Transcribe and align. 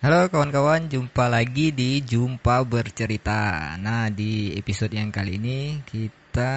Halo 0.00 0.32
kawan-kawan, 0.32 0.88
jumpa 0.88 1.28
lagi 1.28 1.76
di 1.76 2.00
Jumpa 2.00 2.64
Bercerita. 2.64 3.76
Nah, 3.76 4.08
di 4.08 4.48
episode 4.56 4.96
yang 4.96 5.12
kali 5.12 5.36
ini 5.36 5.84
kita 5.84 6.52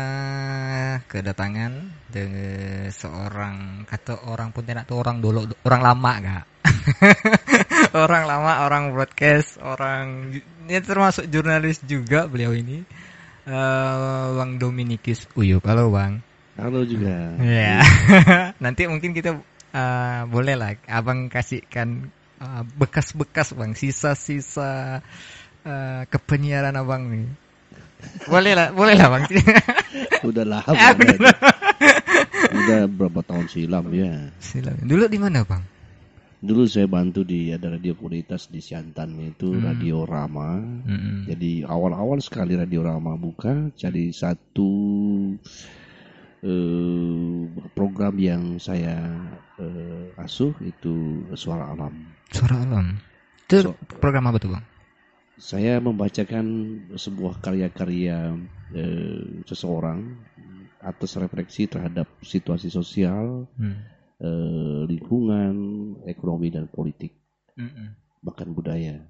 kedatangan 1.04 1.92
dengan 2.08 2.88
seorang 2.88 3.84
kata 3.84 4.32
orang 4.32 4.56
Pontianak 4.56 4.88
tuh 4.88 5.04
orang 5.04 5.20
dulu 5.20 5.44
orang 5.68 5.82
lama 5.84 6.12
gak? 6.24 6.46
orang 8.08 8.24
lama, 8.32 8.64
orang 8.64 8.96
broadcast, 8.96 9.60
orang 9.60 10.40
ini 10.64 10.80
termasuk 10.80 11.28
jurnalis 11.28 11.84
juga 11.84 12.32
beliau 12.32 12.56
ini. 12.56 12.80
Uh, 13.44 14.40
Bang 14.40 14.56
Dominikus 14.56 15.28
Uyup. 15.36 15.68
Halo 15.68 15.92
Bang. 15.92 16.24
Halo 16.56 16.88
juga. 16.88 17.36
Ya. 17.44 17.84
Nanti 18.64 18.88
mungkin 18.88 19.12
kita 19.12 19.36
uh, 19.76 20.32
boleh 20.32 20.56
lah 20.56 20.80
Abang 20.88 21.28
kasihkan 21.28 22.08
bekas-bekas 22.78 23.56
bang, 23.56 23.72
sisa-sisa 23.76 25.00
uh, 25.64 26.02
kepenyiaran 26.08 26.76
abang 26.76 27.08
nih. 27.10 27.28
Boleh 28.28 28.54
lah, 28.54 28.68
boleh 28.76 28.96
lah 29.00 29.08
bang. 29.12 29.24
udah. 30.28 30.44
Ya, 30.72 30.92
udah, 30.92 31.18
udah 32.52 32.82
berapa 32.92 33.20
tahun 33.24 33.48
silam 33.48 33.88
ya. 33.96 34.32
Silam. 34.44 34.76
Dulu 34.84 35.08
di 35.08 35.20
mana 35.20 35.48
bang? 35.48 35.64
Dulu 36.44 36.68
saya 36.68 36.92
bantu 36.92 37.24
di 37.24 37.56
ada 37.56 37.72
radio 37.72 37.96
komunitas 37.96 38.52
di 38.52 38.60
Siantan 38.60 39.16
itu 39.24 39.48
hmm. 39.48 39.64
Radio 39.64 40.04
Rama. 40.04 40.60
Hmm. 40.60 41.24
Jadi 41.24 41.64
awal-awal 41.64 42.20
sekali 42.20 42.60
Radio 42.60 42.84
Rama 42.84 43.16
buka, 43.16 43.72
jadi 43.80 44.12
satu 44.12 44.72
uh, 46.44 47.42
program 47.72 48.20
yang 48.20 48.60
saya 48.60 49.00
uh, 49.56 50.20
asuh 50.20 50.52
itu 50.68 51.24
Suara 51.40 51.72
Alam. 51.72 52.13
Suara 52.32 52.64
Alam. 52.64 53.02
Itu 53.50 53.56
so, 53.60 53.72
program 54.00 54.32
apa 54.32 54.40
tuh 54.40 54.56
bang? 54.56 54.66
Saya 55.36 55.82
membacakan 55.84 56.46
sebuah 56.96 57.44
karya-karya 57.44 58.38
uh, 58.72 59.24
seseorang 59.44 60.16
atas 60.84 61.16
refleksi 61.20 61.68
terhadap 61.68 62.08
situasi 62.22 62.70
sosial, 62.70 63.48
hmm. 63.58 63.78
uh, 64.24 64.82
lingkungan, 64.88 65.56
ekonomi 66.08 66.54
dan 66.54 66.70
politik, 66.70 67.18
hmm. 67.58 68.22
bahkan 68.24 68.52
budaya. 68.52 69.04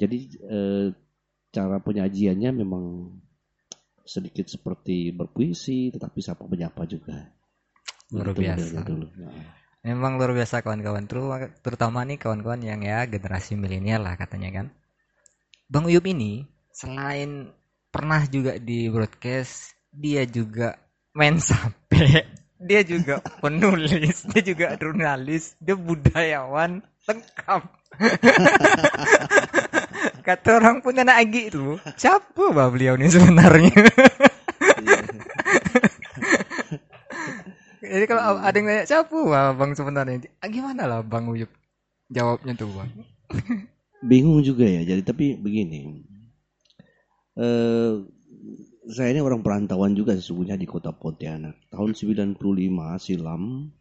Jadi 0.00 0.18
uh, 0.48 0.88
cara 1.50 1.76
penyajiannya 1.82 2.50
memang 2.54 3.10
sedikit 4.06 4.48
seperti 4.48 5.12
berpuisi 5.12 5.92
tetapi 5.92 6.18
sapa 6.24 6.46
menyapa 6.48 6.88
juga. 6.88 7.30
Luar 8.10 8.34
biasa. 8.34 8.82
Dulu. 8.82 9.06
Nah. 9.18 9.59
Memang 9.80 10.20
luar 10.20 10.36
biasa 10.36 10.60
kawan-kawan 10.60 11.08
terutama 11.64 12.04
nih 12.04 12.20
kawan-kawan 12.20 12.60
yang 12.60 12.84
ya 12.84 13.08
generasi 13.08 13.56
milenial 13.56 14.04
lah 14.04 14.20
katanya 14.20 14.52
kan. 14.52 14.66
Bang 15.72 15.88
Uyup 15.88 16.04
ini 16.04 16.44
selain 16.68 17.48
pernah 17.88 18.20
juga 18.28 18.60
di 18.60 18.92
broadcast, 18.92 19.72
dia 19.88 20.28
juga 20.28 20.76
main 21.16 21.40
sampai, 21.42 22.28
dia 22.60 22.84
juga 22.84 23.24
penulis, 23.40 24.28
dia 24.28 24.42
juga 24.44 24.76
jurnalis, 24.76 25.56
dia 25.56 25.74
budayawan 25.74 26.84
lengkap. 27.08 27.62
Kata 30.26 30.48
orang 30.60 30.84
punya 30.84 31.08
anak 31.08 31.24
Agi 31.24 31.48
itu, 31.48 31.80
siapa 31.96 32.52
bah 32.52 32.68
beliau 32.68 33.00
ini 33.00 33.08
sebenarnya? 33.08 33.72
Jadi 37.90 38.04
kalau 38.06 38.38
ada 38.38 38.54
yang 38.54 38.66
nanya 38.70 38.84
siapa 38.86 39.18
bang 39.58 39.70
sebenarnya, 39.74 40.16
ah, 40.38 40.46
gimana 40.46 40.86
lah 40.86 41.00
bang 41.02 41.26
Uyup 41.26 41.50
jawabnya 42.06 42.54
tuh 42.54 42.70
bang? 42.70 42.90
Bingung 44.10 44.46
juga 44.46 44.62
ya. 44.62 44.86
Jadi 44.86 45.02
tapi 45.02 45.34
begini, 45.34 46.06
eh, 47.34 47.92
saya 48.90 49.08
ini 49.10 49.20
orang 49.20 49.42
perantauan 49.42 49.98
juga 49.98 50.14
sesungguhnya 50.14 50.54
di 50.54 50.70
kota 50.70 50.94
Pontianak. 50.94 51.68
Tahun 51.68 51.90
95 51.92 52.38
silam, 53.02 53.74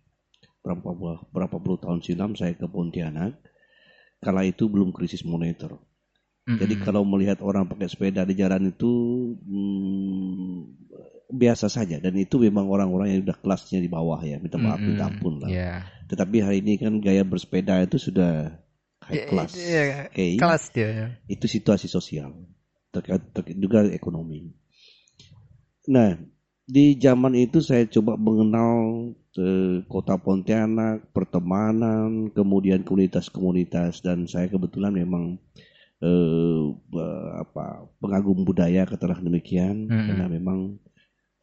berapa 0.66 0.90
berapa 1.30 1.56
puluh 1.62 1.80
tahun 1.80 2.02
silam 2.02 2.34
saya 2.34 2.58
ke 2.58 2.66
Pontianak. 2.66 3.38
Kala 4.20 4.44
itu 4.44 4.68
belum 4.68 4.92
krisis 4.92 5.24
moneter. 5.24 5.72
Mm-hmm. 6.50 6.66
Jadi 6.66 6.76
kalau 6.82 7.06
melihat 7.06 7.46
orang 7.46 7.70
pakai 7.70 7.86
sepeda 7.86 8.26
di 8.26 8.34
jalan 8.34 8.74
itu 8.74 8.90
hmm, 9.38 10.66
biasa 11.30 11.70
saja 11.70 12.02
dan 12.02 12.18
itu 12.18 12.42
memang 12.42 12.66
orang-orang 12.66 13.14
yang 13.14 13.22
sudah 13.22 13.38
kelasnya 13.38 13.78
di 13.78 13.86
bawah 13.86 14.18
ya 14.26 14.42
minta 14.42 14.58
maaf 14.58 14.82
minta 14.82 15.14
ampun 15.14 15.46
lah. 15.46 15.50
Yeah. 15.54 15.86
Tetapi 16.10 16.42
hari 16.42 16.66
ini 16.66 16.82
kan 16.82 16.98
gaya 17.06 17.22
bersepeda 17.22 17.86
itu 17.86 18.02
sudah 18.02 18.58
high 19.06 19.30
class. 19.30 19.54
Yeah, 19.54 19.86
yeah, 19.86 20.02
okay. 20.10 20.42
Kelas 20.42 20.74
dia. 20.74 20.90
Ya. 20.90 21.08
Itu 21.30 21.46
situasi 21.46 21.86
sosial 21.86 22.34
terkait, 22.90 23.30
terkait 23.30 23.54
juga 23.62 23.86
ekonomi. 23.86 24.50
Nah 25.86 26.18
di 26.66 26.98
zaman 26.98 27.38
itu 27.38 27.62
saya 27.62 27.86
coba 27.86 28.18
mengenal 28.18 28.74
eh, 29.38 29.86
kota 29.86 30.18
Pontianak, 30.18 31.14
pertemanan, 31.14 32.34
kemudian 32.34 32.82
komunitas-komunitas 32.82 34.02
dan 34.02 34.26
saya 34.26 34.50
kebetulan 34.50 34.98
memang 34.98 35.38
eh, 36.00 36.66
apa 37.40 37.88
pengagum 38.00 38.48
budaya 38.48 38.88
katalah 38.88 39.20
demikian 39.20 39.88
hmm. 39.88 40.08
karena 40.08 40.26
memang 40.32 40.80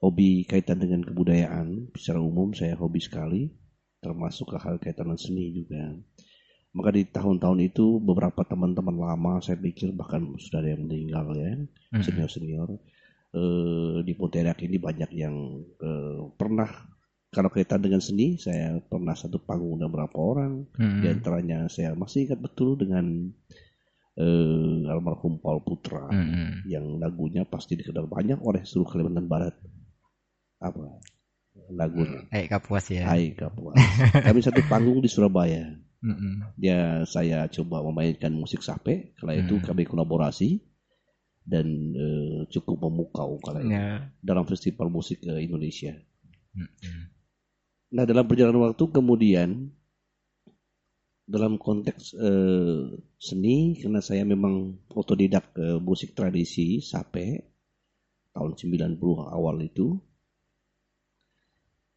hobi 0.00 0.44
kaitan 0.44 0.81
dengan 0.81 1.05
kebudayaan 1.05 1.93
secara 1.97 2.21
umum 2.21 2.53
saya 2.53 2.77
hobi 2.77 3.00
sekali 3.00 3.43
termasuk 4.00 4.53
hal 4.56 4.77
kaitan 4.81 5.09
dengan 5.09 5.21
seni 5.21 5.53
juga 5.53 5.93
maka 6.77 6.93
di 6.93 7.09
tahun-tahun 7.09 7.61
itu 7.65 7.97
beberapa 8.05 8.44
teman-teman 8.44 8.97
lama 9.00 9.41
saya 9.41 9.56
pikir 9.56 9.97
bahkan 9.97 10.37
sudah 10.37 10.61
ada 10.61 10.77
yang 10.77 10.84
meninggal 10.84 11.33
ya 11.33 11.53
hmm. 11.56 12.03
senior 12.05 12.28
senior 12.28 12.69
eh, 13.33 14.05
di 14.05 14.12
Pontianak 14.12 14.61
ini 14.65 14.77
banyak 14.77 15.11
yang 15.17 15.37
eh, 15.81 16.21
pernah 16.37 16.69
kalau 17.33 17.49
kaitan 17.53 17.81
dengan 17.81 18.00
seni 18.05 18.37
saya 18.37 18.77
pernah 18.81 19.17
satu 19.17 19.41
panggung 19.41 19.81
dengan 19.81 19.93
beberapa 19.93 20.17
orang 20.21 20.69
hmm. 20.77 21.00
di 21.00 21.06
antaranya 21.09 21.59
saya 21.73 21.97
masih 21.97 22.28
ingat 22.28 22.41
betul 22.44 22.77
dengan 22.77 23.33
uh, 24.16 24.93
almarhum 24.93 25.38
Paul 25.38 25.60
Putra 25.62 26.09
mm 26.09 26.27
-hmm. 26.27 26.49
yang 26.69 26.84
lagunya 26.97 27.44
pasti 27.44 27.77
dikenal 27.77 28.09
banyak 28.09 28.41
oleh 28.41 28.65
seluruh 28.65 28.88
Kalimantan 28.88 29.28
Barat. 29.28 29.54
Apa 30.60 31.00
lagunya? 31.72 32.25
Hai 32.32 32.49
Kapuas 32.49 32.87
ya. 32.88 33.05
Hai 33.09 33.37
Kapuas. 33.37 33.76
Kami 34.26 34.41
satu 34.41 34.60
panggung 34.69 35.00
di 35.05 35.09
Surabaya. 35.09 35.76
Mm 36.00 36.15
-hmm. 36.16 36.34
Ya 36.60 37.05
saya 37.09 37.49
coba 37.49 37.84
memainkan 37.84 38.32
musik 38.32 38.60
sape. 38.60 39.16
Kala 39.16 39.37
itu 39.37 39.56
mm. 39.60 39.65
kami 39.65 39.88
kolaborasi 39.88 40.60
dan 41.47 41.66
uh, 41.94 42.41
cukup 42.50 42.91
memukau 42.91 43.38
kala 43.38 43.62
itu 43.62 43.71
yeah. 43.71 44.10
dalam 44.19 44.43
festival 44.50 44.91
musik 44.91 45.22
uh, 45.25 45.38
Indonesia. 45.38 45.94
Mm 46.53 46.69
-hmm. 46.69 47.03
Nah 47.97 48.05
dalam 48.05 48.26
perjalanan 48.26 48.72
waktu 48.72 48.84
kemudian 48.91 49.71
dalam 51.26 51.59
konteks 51.59 52.14
uh, 52.14 52.94
seni 53.19 53.75
karena 53.75 53.98
saya 53.98 54.22
memang 54.22 54.78
otodidak 54.94 55.50
uh, 55.59 55.82
musik 55.82 56.14
tradisi 56.14 56.78
sape 56.78 57.42
tahun 58.31 58.54
90 58.54 59.03
awal 59.34 59.59
itu. 59.60 59.98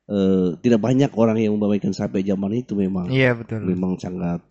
Uh, 0.09 0.57
tidak 0.65 0.81
banyak 0.81 1.13
orang 1.13 1.37
yang 1.37 1.53
membawaikan 1.53 1.93
sape 1.93 2.25
zaman 2.25 2.65
itu 2.65 2.73
memang. 2.73 3.13
Iya 3.13 3.37
betul. 3.37 3.61
Memang 3.61 4.01
sangat 4.01 4.41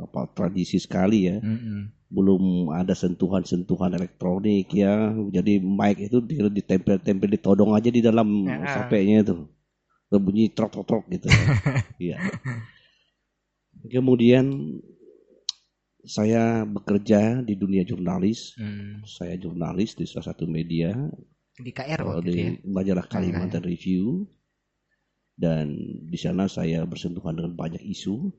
apa 0.00 0.24
tradisi 0.32 0.80
sekali 0.80 1.28
ya. 1.28 1.36
Mm 1.36 1.58
-hmm. 1.60 1.80
belum 2.12 2.72
ada 2.72 2.96
sentuhan-sentuhan 2.96 3.92
elektronik 3.92 4.72
ya. 4.72 5.12
Jadi 5.12 5.60
mic 5.60 6.00
itu 6.00 6.24
ditempel-tempel 6.24 7.28
ditodong 7.36 7.76
aja 7.76 7.92
di 7.92 8.00
dalam 8.00 8.48
ya. 8.48 8.80
sapenya 8.80 9.20
itu. 9.20 9.44
Bunyi 10.12 10.52
trok-trok 10.52 11.08
gitu. 11.12 11.28
Ya. 12.00 12.20
Kemudian 13.90 14.78
saya 16.02 16.66
bekerja 16.66 17.42
di 17.42 17.54
dunia 17.54 17.86
jurnalis. 17.86 18.58
Hmm. 18.58 19.02
Saya 19.06 19.38
jurnalis 19.38 19.94
di 19.94 20.04
salah 20.06 20.34
satu 20.34 20.46
media 20.50 20.94
di 21.52 21.70
KR 21.70 22.00
waktu 22.02 22.26
di 22.26 22.42
ya? 22.42 22.50
majalah 22.66 23.06
Kalimantan 23.06 23.62
Review. 23.62 24.26
Dan 25.32 25.74
di 26.06 26.18
sana 26.20 26.46
saya 26.46 26.84
bersentuhan 26.84 27.34
dengan 27.34 27.56
banyak 27.56 27.82
isu, 27.82 28.30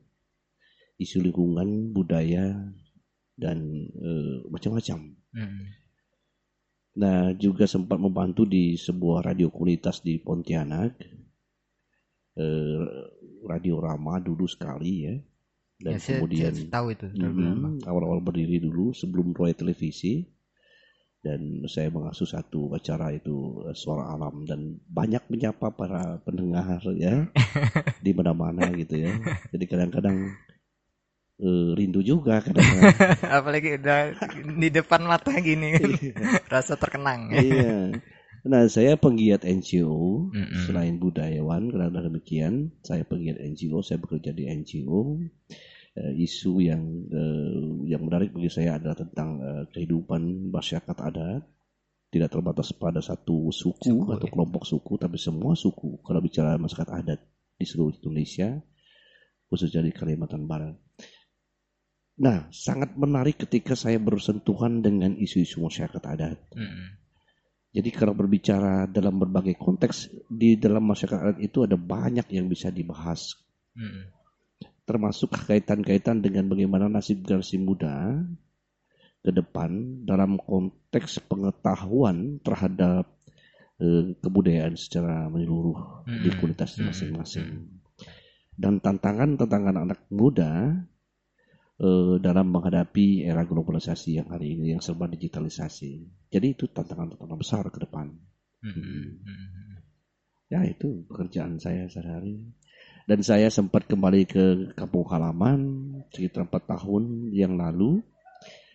isu 0.96 1.18
lingkungan, 1.20 1.90
budaya, 1.90 2.54
dan 3.34 3.58
e, 3.90 4.10
macam-macam. 4.46 5.12
Hmm. 5.34 5.64
Nah, 6.94 7.34
juga 7.34 7.66
sempat 7.66 7.98
membantu 7.98 8.46
di 8.46 8.78
sebuah 8.78 9.26
radio 9.26 9.50
komunitas 9.50 10.06
di 10.06 10.22
Pontianak, 10.22 10.94
e, 12.38 12.46
Radio 13.44 13.82
Rama 13.82 14.22
dulu 14.22 14.46
sekali 14.46 14.92
ya 15.04 15.18
dan 15.84 16.00
ya, 16.00 16.16
kemudian 16.16 16.54
saya, 16.56 16.72
tahu 16.72 16.86
itu 16.96 17.06
mm, 17.12 17.84
awal-awal 17.84 18.24
berdiri 18.24 18.56
dulu 18.56 18.96
sebelum 18.96 19.36
proyek 19.36 19.60
televisi 19.60 20.24
dan 21.20 21.64
saya 21.68 21.92
mengasuh 21.92 22.28
satu 22.28 22.72
acara 22.72 23.12
itu 23.12 23.64
eh, 23.68 23.76
suara 23.76 24.12
alam 24.16 24.48
dan 24.48 24.80
banyak 24.88 25.24
menyapa 25.28 25.72
para 25.76 26.20
pendengar 26.24 26.80
ya 26.96 27.28
di 28.04 28.12
mana-mana 28.16 28.72
gitu 28.72 28.96
ya 28.96 29.12
jadi 29.52 29.64
kadang-kadang 29.68 30.32
eh, 31.40 31.68
rindu 31.76 32.00
juga 32.00 32.40
kadang-kadang. 32.40 32.96
Apalagi 33.40 33.76
udah 33.80 34.00
di 34.56 34.68
depan 34.70 35.02
mata 35.04 35.34
gini 35.42 35.74
kan. 35.74 35.90
Rasa 36.52 36.78
terkenang. 36.78 37.34
iya. 37.34 37.90
Nah, 38.44 38.68
saya 38.68 39.00
penggiat 39.00 39.40
NGO 39.40 40.28
Mm-mm. 40.28 40.68
selain 40.68 41.00
budayawan 41.00 41.72
karena 41.72 41.88
demikian 42.04 42.76
saya 42.84 43.00
penggiat 43.00 43.40
NGO, 43.40 43.80
saya 43.80 43.96
bekerja 43.96 44.36
di 44.36 44.44
NGO. 44.52 45.16
Eh, 45.94 46.26
isu 46.26 46.58
yang 46.58 46.82
eh, 47.06 47.86
yang 47.86 48.02
menarik 48.02 48.34
bagi 48.34 48.50
saya 48.50 48.82
adalah 48.82 48.98
tentang 48.98 49.38
eh, 49.38 49.64
kehidupan 49.70 50.50
masyarakat 50.50 50.96
adat 50.98 51.46
tidak 52.10 52.34
terbatas 52.34 52.74
pada 52.74 52.98
satu 52.98 53.54
suku, 53.54 53.94
Suku, 53.94 54.10
atau 54.10 54.26
ya. 54.26 54.32
kelompok 54.34 54.66
suku 54.66 54.98
tapi 54.98 55.22
semua 55.22 55.54
suku 55.54 56.02
kalau 56.02 56.18
bicara 56.18 56.58
masyarakat 56.58 56.90
adat 56.90 57.22
di 57.54 57.62
seluruh 57.62 57.94
Indonesia 57.94 58.58
khususnya 59.46 59.86
di 59.86 59.94
Kalimantan 59.94 60.50
Barat. 60.50 60.74
Nah, 62.14 62.50
sangat 62.50 62.98
menarik 62.98 63.46
ketika 63.46 63.78
saya 63.78 64.02
bersentuhan 64.02 64.82
dengan 64.82 65.14
isu-isu 65.14 65.62
masyarakat 65.62 66.02
adat. 66.02 66.38
Mm-mm. 66.54 66.86
Jadi 67.74 67.90
kalau 67.90 68.14
berbicara 68.14 68.86
dalam 68.90 69.18
berbagai 69.18 69.58
konteks 69.58 70.10
di 70.30 70.58
dalam 70.58 70.86
masyarakat 70.90 71.22
adat 71.22 71.40
itu 71.42 71.66
ada 71.66 71.74
banyak 71.74 72.26
yang 72.34 72.46
bisa 72.46 72.70
dibahas, 72.70 73.34
Mm-mm. 73.74 74.13
Termasuk 74.84 75.32
kaitan-kaitan 75.32 76.20
dengan 76.20 76.48
bagaimana 76.48 76.92
nasib 76.92 77.24
generasi 77.24 77.56
muda 77.56 78.20
ke 79.24 79.32
depan 79.32 80.04
dalam 80.04 80.36
konteks 80.36 81.24
pengetahuan 81.24 82.44
terhadap 82.44 83.08
eh, 83.80 84.12
kebudayaan 84.20 84.76
secara 84.76 85.32
menyeluruh 85.32 86.04
di 86.04 86.28
Mm-mm. 86.28 86.38
kualitas 86.38 86.76
Mm-mm. 86.76 86.92
masing-masing. 86.92 87.48
Dan 88.54 88.78
tantangan-tantangan 88.84 89.76
anak 89.80 90.04
muda 90.12 90.76
eh, 91.80 92.14
dalam 92.20 92.52
menghadapi 92.52 93.24
era 93.24 93.48
globalisasi 93.48 94.20
yang 94.20 94.28
hari 94.28 94.60
ini 94.60 94.76
yang 94.76 94.84
serba 94.84 95.08
digitalisasi. 95.08 96.04
Jadi 96.28 96.46
itu 96.52 96.68
tantangan-tantangan 96.68 97.40
besar 97.40 97.64
ke 97.72 97.80
depan. 97.80 98.12
Mm-mm. 98.60 99.04
Ya 100.52 100.60
itu 100.68 101.08
pekerjaan 101.08 101.56
saya 101.56 101.88
sehari-hari. 101.88 102.44
Dan 103.04 103.20
saya 103.20 103.52
sempat 103.52 103.84
kembali 103.84 104.24
ke 104.24 104.44
kampung 104.72 105.04
halaman 105.12 105.60
sekitar 106.08 106.48
4 106.48 106.72
tahun 106.72 107.02
yang 107.36 107.60
lalu. 107.60 108.00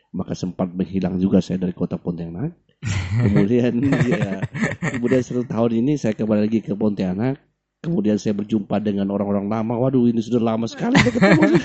Maka 0.09 0.33
sempat 0.33 0.69
menghilang 0.73 1.21
juga 1.21 1.41
saya 1.41 1.61
dari 1.61 1.73
kota 1.73 1.97
Pontianak. 1.97 2.53
Kemudian 3.25 3.73
ya, 4.07 4.39
kemudian 4.79 5.19
satu 5.19 5.43
tahun 5.43 5.83
ini 5.83 5.99
saya 5.99 6.15
kembali 6.15 6.47
lagi 6.47 6.59
ke 6.61 6.73
Pontianak. 6.73 7.37
Kemudian 7.81 8.17
saya 8.17 8.33
berjumpa 8.37 8.81
dengan 8.81 9.09
orang-orang 9.13 9.49
lama. 9.49 9.77
Waduh 9.77 10.09
ini 10.09 10.21
sudah 10.21 10.41
lama 10.41 10.65
sekali 10.65 10.97
tidak 10.97 11.13
ketemu. 11.19 11.41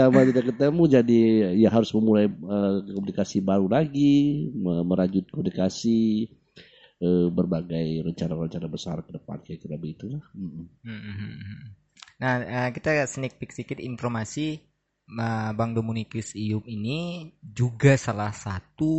lama 0.00 0.20
tidak 0.24 0.44
ketemu 0.54 0.82
jadi 0.88 1.20
ya 1.60 1.68
harus 1.68 1.90
memulai 1.92 2.26
eh, 2.26 2.74
komunikasi 2.96 3.44
baru 3.44 3.68
lagi, 3.68 4.48
me- 4.56 4.84
merajut 4.86 5.28
komunikasi 5.28 6.30
eh, 7.00 7.28
berbagai 7.28 8.04
rencana-rencana 8.06 8.68
besar 8.68 8.96
ke 9.04 9.10
depan 9.16 9.40
kayak 9.44 9.60
kira 9.60 9.76
begitulah. 9.76 10.22
Mm-mm. 10.32 10.66
Mm-mm. 10.84 11.32
Nah, 12.16 12.34
eh, 12.40 12.68
kita 12.72 13.04
sneak 13.04 13.36
peek 13.36 13.52
sedikit 13.52 13.78
informasi 13.80 14.56
eh, 15.06 15.50
Bang 15.52 15.76
Dominikus 15.76 16.32
Iup 16.32 16.64
ini 16.64 17.30
juga 17.40 18.00
salah 18.00 18.32
satu 18.32 18.94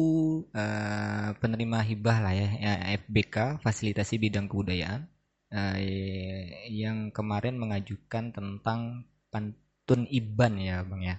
eh, 0.54 1.30
penerima 1.42 1.82
hibah 1.82 2.18
lah 2.22 2.34
ya, 2.38 2.50
ya, 2.58 2.74
FBK 3.02 3.62
Fasilitasi 3.66 4.22
Bidang 4.22 4.46
Kebudayaan 4.46 5.02
eh, 5.50 6.70
yang 6.70 7.10
kemarin 7.10 7.58
mengajukan 7.58 8.30
tentang 8.36 9.10
pantun 9.34 10.06
Iban 10.14 10.62
ya, 10.62 10.86
Bang 10.86 11.02
ya. 11.02 11.18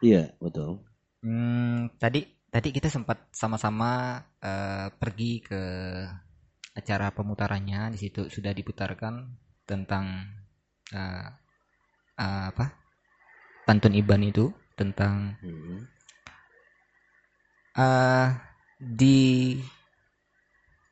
Iya 0.00 0.32
betul. 0.40 0.84
Hmm, 1.20 1.92
tadi 2.00 2.24
tadi 2.50 2.68
kita 2.74 2.90
sempat 2.90 3.30
sama-sama 3.30 4.20
eh, 4.42 4.90
pergi 4.94 5.40
ke 5.40 5.62
acara 6.74 7.14
pemutarannya. 7.14 7.94
Di 7.94 7.98
situ 7.98 8.26
sudah 8.26 8.50
diputarkan 8.50 9.14
tentang 9.64 10.26
eh, 10.92 11.28
eh, 12.18 12.44
apa? 12.50 12.66
Pantun 13.64 13.94
Iban 13.94 14.26
itu 14.26 14.50
tentang 14.74 15.38
eh 17.78 18.28
di 18.80 19.18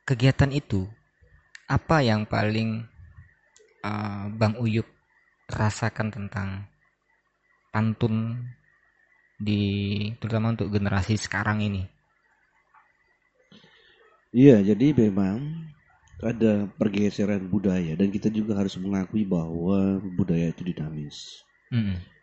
kegiatan 0.06 0.52
itu 0.54 0.86
apa 1.66 2.00
yang 2.06 2.22
paling 2.24 2.86
eh, 3.82 4.24
Bang 4.38 4.54
Uyup 4.62 4.86
rasakan 5.48 6.12
tentang 6.12 6.68
pantun 7.72 8.44
di 9.38 9.62
terutama 10.18 10.52
untuk 10.52 10.68
generasi 10.74 11.14
sekarang 11.14 11.62
ini. 11.62 11.86
Iya 14.34 14.60
jadi 14.60 14.92
memang 14.92 15.70
ada 16.18 16.66
pergeseran 16.74 17.46
budaya 17.46 17.94
dan 17.94 18.10
kita 18.10 18.28
juga 18.28 18.58
harus 18.58 18.74
mengakui 18.76 19.22
bahwa 19.22 20.02
budaya 20.02 20.50
itu 20.50 20.66
dinamis. 20.66 21.46
Mm-mm. 21.70 22.18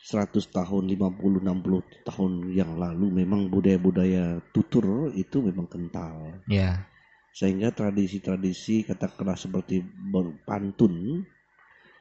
100 0.00 0.48
tahun, 0.48 0.88
50, 0.88 1.44
60 1.44 2.08
tahun 2.08 2.32
yang 2.56 2.80
lalu 2.80 3.22
memang 3.22 3.52
budaya-budaya 3.52 4.40
tutur 4.50 5.12
itu 5.12 5.44
memang 5.44 5.68
kental. 5.68 6.40
Ya. 6.48 6.88
Sehingga 7.30 7.70
tradisi-tradisi 7.70 8.88
katakanlah 8.88 9.38
seperti 9.38 9.84
berpantun 9.84 11.22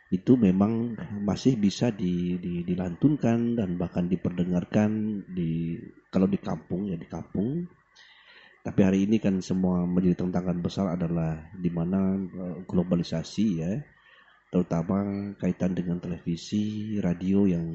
itu 0.10 0.34
memang 0.34 0.98
masih 1.22 1.54
bisa 1.54 1.94
di, 1.94 2.42
di- 2.42 2.66
dilantunkan 2.66 3.62
dan 3.62 3.78
bahkan 3.78 4.10
diperdengarkan 4.10 5.22
di 5.30 5.78
kalau 6.10 6.26
di 6.26 6.42
kampung 6.42 6.90
ya 6.90 6.98
di 6.98 7.06
kampung. 7.06 7.70
Tapi 8.66 8.80
hari 8.84 9.06
ini 9.06 9.22
kan 9.22 9.40
semua 9.40 9.86
menjadi 9.86 10.26
tantangan 10.26 10.60
besar 10.60 10.98
adalah 10.98 11.48
di 11.56 11.70
mana 11.70 12.18
eh, 12.18 12.58
globalisasi 12.66 13.46
ya, 13.62 13.72
terutama 14.50 15.32
kaitan 15.38 15.78
dengan 15.78 16.02
televisi, 16.02 16.98
radio 16.98 17.46
yang 17.46 17.70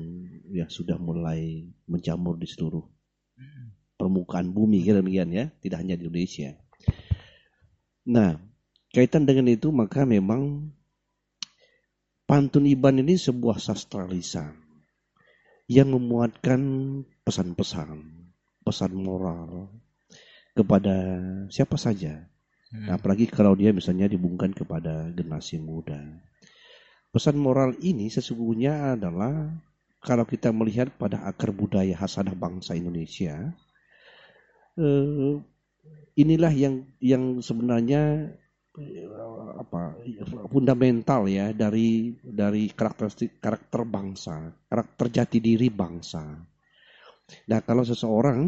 yang 0.50 0.68
sudah 0.68 0.98
mulai 0.98 1.70
menjamur 1.86 2.34
di 2.36 2.50
seluruh 2.50 2.82
permukaan 3.94 4.50
bumi 4.50 4.82
kira 4.82 5.00
demikian 5.00 5.30
ya, 5.30 5.44
tidak 5.62 5.86
hanya 5.86 5.94
di 5.94 6.02
Indonesia. 6.04 6.50
Nah, 8.10 8.36
kaitan 8.90 9.24
dengan 9.24 9.48
itu 9.48 9.70
maka 9.70 10.04
memang 10.04 10.68
pantun 12.34 12.66
Iban 12.66 12.98
ini 12.98 13.14
sebuah 13.14 13.62
sastra 13.62 14.10
lisan 14.10 14.58
yang 15.70 15.94
memuatkan 15.94 16.58
pesan-pesan, 17.22 17.94
pesan 18.66 18.90
moral 18.90 19.70
kepada 20.50 21.22
siapa 21.46 21.78
saja. 21.78 22.26
Mm. 22.74 22.90
Nah, 22.90 22.98
apalagi 22.98 23.30
kalau 23.30 23.54
dia 23.54 23.70
misalnya 23.70 24.10
dibungkan 24.10 24.50
kepada 24.50 25.14
generasi 25.14 25.62
muda. 25.62 26.02
Pesan 27.14 27.38
moral 27.38 27.78
ini 27.78 28.10
sesungguhnya 28.10 28.98
adalah 28.98 29.54
kalau 30.02 30.26
kita 30.26 30.50
melihat 30.50 30.90
pada 30.90 31.22
akar 31.30 31.54
budaya 31.54 31.94
hasanah 31.94 32.34
bangsa 32.34 32.74
Indonesia, 32.74 33.54
eh, 34.74 35.38
inilah 36.18 36.50
yang 36.50 36.82
yang 36.98 37.38
sebenarnya 37.38 38.34
apa 39.54 39.94
fundamental 40.50 41.30
ya 41.30 41.54
dari 41.54 42.10
dari 42.18 42.66
karakteristik 42.74 43.38
karakter 43.38 43.86
bangsa, 43.86 44.50
karakter 44.66 45.06
jati 45.14 45.38
diri 45.38 45.70
bangsa. 45.70 46.34
Nah, 47.48 47.60
kalau 47.62 47.86
seseorang 47.86 48.40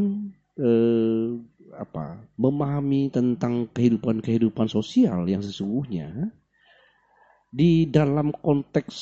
eh, 0.59 1.30
apa 1.78 2.26
memahami 2.35 3.14
tentang 3.14 3.71
kehidupan-kehidupan 3.71 4.66
sosial 4.66 5.30
yang 5.30 5.47
sesungguhnya 5.47 6.35
di 7.47 7.87
dalam 7.87 8.35
konteks 8.35 8.97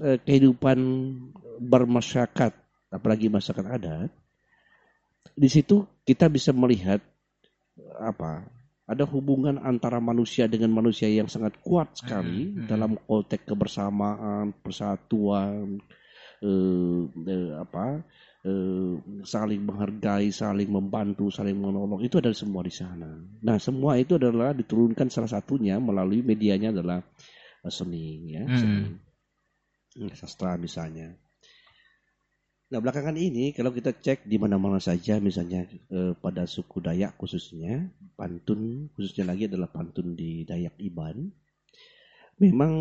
eh, 0.00 0.18
kehidupan 0.24 0.78
bermasyarakat, 1.60 2.52
apalagi 2.88 3.28
masyarakat 3.28 3.66
adat, 3.68 4.10
di 5.36 5.48
situ 5.52 5.84
kita 6.08 6.32
bisa 6.32 6.56
melihat 6.56 7.04
apa 8.00 8.59
ada 8.90 9.04
hubungan 9.06 9.56
antara 9.62 10.02
manusia 10.02 10.50
dengan 10.50 10.74
manusia 10.74 11.06
yang 11.06 11.30
sangat 11.30 11.54
kuat 11.62 11.94
sekali 12.02 12.50
Mhm, 12.50 12.66
mhm. 12.66 12.66
dalam 12.66 12.92
konteks 13.06 13.46
kebersamaan, 13.46 14.50
persatuan, 14.64 15.78
eh, 16.42 17.00
eh, 17.34 17.50
apa 17.54 17.86
eh, 18.42 18.92
saling 19.22 19.62
menghargai, 19.62 20.32
saling 20.34 20.68
membantu, 20.72 21.30
saling 21.30 21.54
menolong 21.54 22.00
itu 22.02 22.18
ada 22.18 22.32
semua 22.34 22.66
di 22.66 22.72
sana. 22.74 23.10
Nah 23.46 23.56
semua 23.62 23.94
itu 24.00 24.16
adalah 24.18 24.50
diturunkan 24.56 25.06
salah 25.12 25.30
satunya 25.30 25.76
melalui 25.78 26.20
medianya 26.26 26.74
adalah 26.74 26.98
eh, 27.62 27.72
seni, 27.72 28.34
ya 28.34 28.44
Mhm. 28.44 28.56
seni, 28.58 28.84
Hmm, 29.90 30.10
sastra 30.14 30.54
misalnya. 30.54 31.14
Nah 32.70 32.78
belakangan 32.78 33.16
ini 33.18 33.50
kalau 33.56 33.74
kita 33.74 33.90
cek 34.04 34.18
di 34.30 34.36
mana-mana 34.38 34.78
saja 34.78 35.18
misalnya 35.18 35.66
eh, 35.90 36.14
pada 36.24 36.46
suku 36.46 36.78
Dayak 36.78 37.18
khususnya 37.18 37.90
pantun 38.18 38.86
khususnya 38.94 39.24
lagi 39.30 39.50
adalah 39.50 39.68
pantun 39.76 40.14
di 40.14 40.46
Dayak 40.46 40.78
Iban 40.78 41.16
memang 42.42 42.72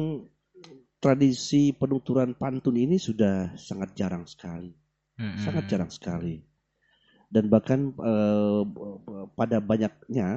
tradisi 1.00 1.72
penuturan 1.72 2.36
pantun 2.36 2.76
ini 2.76 3.00
sudah 3.00 3.56
sangat 3.56 3.96
jarang 3.96 4.28
sekali, 4.28 4.72
Mm-mm. 5.20 5.38
sangat 5.40 5.64
jarang 5.72 5.92
sekali. 5.92 6.36
Dan 7.30 7.48
bahkan 7.48 7.80
eh, 7.94 8.62
pada 9.38 9.58
banyaknya, 9.62 10.30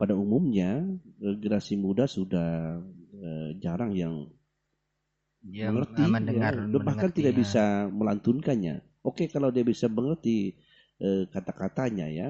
pada 0.00 0.14
umumnya 0.16 0.84
eh, 1.22 1.34
generasi 1.38 1.74
muda 1.78 2.04
sudah 2.10 2.82
eh, 3.14 3.50
jarang 3.62 3.92
yang 3.94 4.14
Ya, 5.48 5.70
mengerti, 5.70 6.02
mendengar, 6.02 6.54
ya, 6.54 6.78
bahkan 6.82 7.10
mendengar, 7.10 7.16
tidak 7.16 7.32
ya. 7.32 7.38
bisa 7.40 7.64
melantunkannya. 7.94 8.76
Oke 9.02 9.30
kalau 9.30 9.48
dia 9.54 9.62
bisa 9.62 9.86
mengerti 9.86 10.54
eh, 10.98 11.24
kata-katanya 11.30 12.06
ya, 12.10 12.28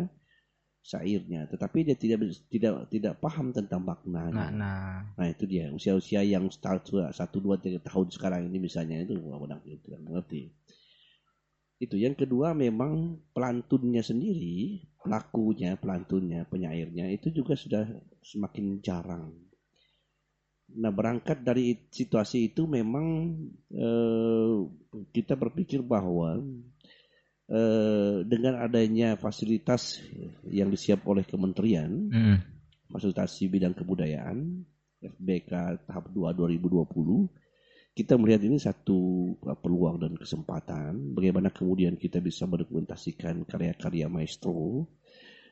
syairnya, 0.85 1.45
tetapi 1.53 1.85
dia 1.85 1.97
tidak 1.97 2.33
tidak 2.49 2.89
tidak 2.89 3.15
paham 3.21 3.53
tentang 3.53 3.85
maknanya. 3.85 4.49
Nah, 4.49 4.51
nah. 4.53 4.93
Nah 5.17 5.27
itu 5.29 5.45
dia 5.45 5.69
usia-usia 5.69 6.25
yang 6.25 6.49
start 6.49 6.89
satu 7.13 7.45
dua 7.45 7.61
tiga 7.61 7.81
tahun 7.85 8.09
sekarang 8.09 8.49
ini 8.49 8.57
misalnya 8.63 9.05
itu 9.05 9.17
benar 9.21 9.61
itu 9.69 9.89
yang 9.93 10.05
mengerti. 10.05 10.49
Itu 11.79 11.95
yang 11.95 12.19
kedua 12.19 12.59
memang 12.59 13.23
pelantunnya 13.31 14.03
sendiri, 14.03 14.83
pelakunya, 14.99 15.79
pelantunnya, 15.79 16.43
penyairnya 16.51 17.07
itu 17.15 17.31
juga 17.31 17.55
sudah 17.55 17.87
semakin 18.19 18.83
jarang. 18.83 19.31
Nah 20.69 20.93
berangkat 20.93 21.41
dari 21.41 21.73
situasi 21.89 22.53
itu 22.53 22.69
memang 22.69 23.33
eh, 23.73 24.57
kita 25.17 25.33
berpikir 25.39 25.81
bahwa 25.81 26.37
eh, 27.49 28.17
dengan 28.29 28.61
adanya 28.61 29.17
fasilitas 29.17 30.05
yang 30.45 30.69
disiap 30.69 31.05
oleh 31.09 31.25
kementerian 31.25 31.89
Mm. 32.09 32.37
fasilitasi 32.89 33.49
bidang 33.53 33.77
kebudayaan 33.77 34.65
FBK 35.01 35.85
tahap 35.89 36.09
2 36.13 36.33
2020 36.37 37.29
kita 37.99 38.15
melihat 38.15 38.47
ini 38.47 38.63
satu 38.63 39.35
uh, 39.43 39.59
peluang 39.59 39.99
dan 39.99 40.15
kesempatan 40.15 41.19
bagaimana 41.19 41.51
kemudian 41.51 41.99
kita 41.99 42.23
bisa 42.23 42.47
mendokumentasikan 42.47 43.43
karya-karya 43.43 44.07
maestro 44.07 44.87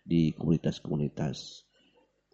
di 0.06 0.30
komunitas-komunitas. 0.30 1.65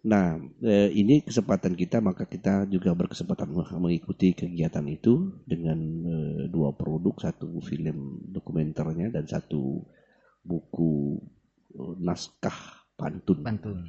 Nah, 0.03 0.35
eh, 0.59 0.91
ini 0.91 1.23
kesempatan 1.23 1.79
kita 1.79 2.03
maka 2.03 2.27
kita 2.27 2.67
juga 2.67 2.91
berkesempatan 2.91 3.55
mengikuti 3.79 4.35
kegiatan 4.35 4.83
itu 4.91 5.39
dengan 5.47 5.79
eh, 6.03 6.43
dua 6.51 6.75
produk, 6.75 7.15
satu 7.23 7.63
film 7.63 8.19
dokumenternya 8.27 9.15
dan 9.15 9.23
satu 9.23 9.79
buku 10.43 11.23
eh, 11.79 11.93
naskah 12.03 12.83
pantun. 12.99 13.47
Pantun. 13.47 13.79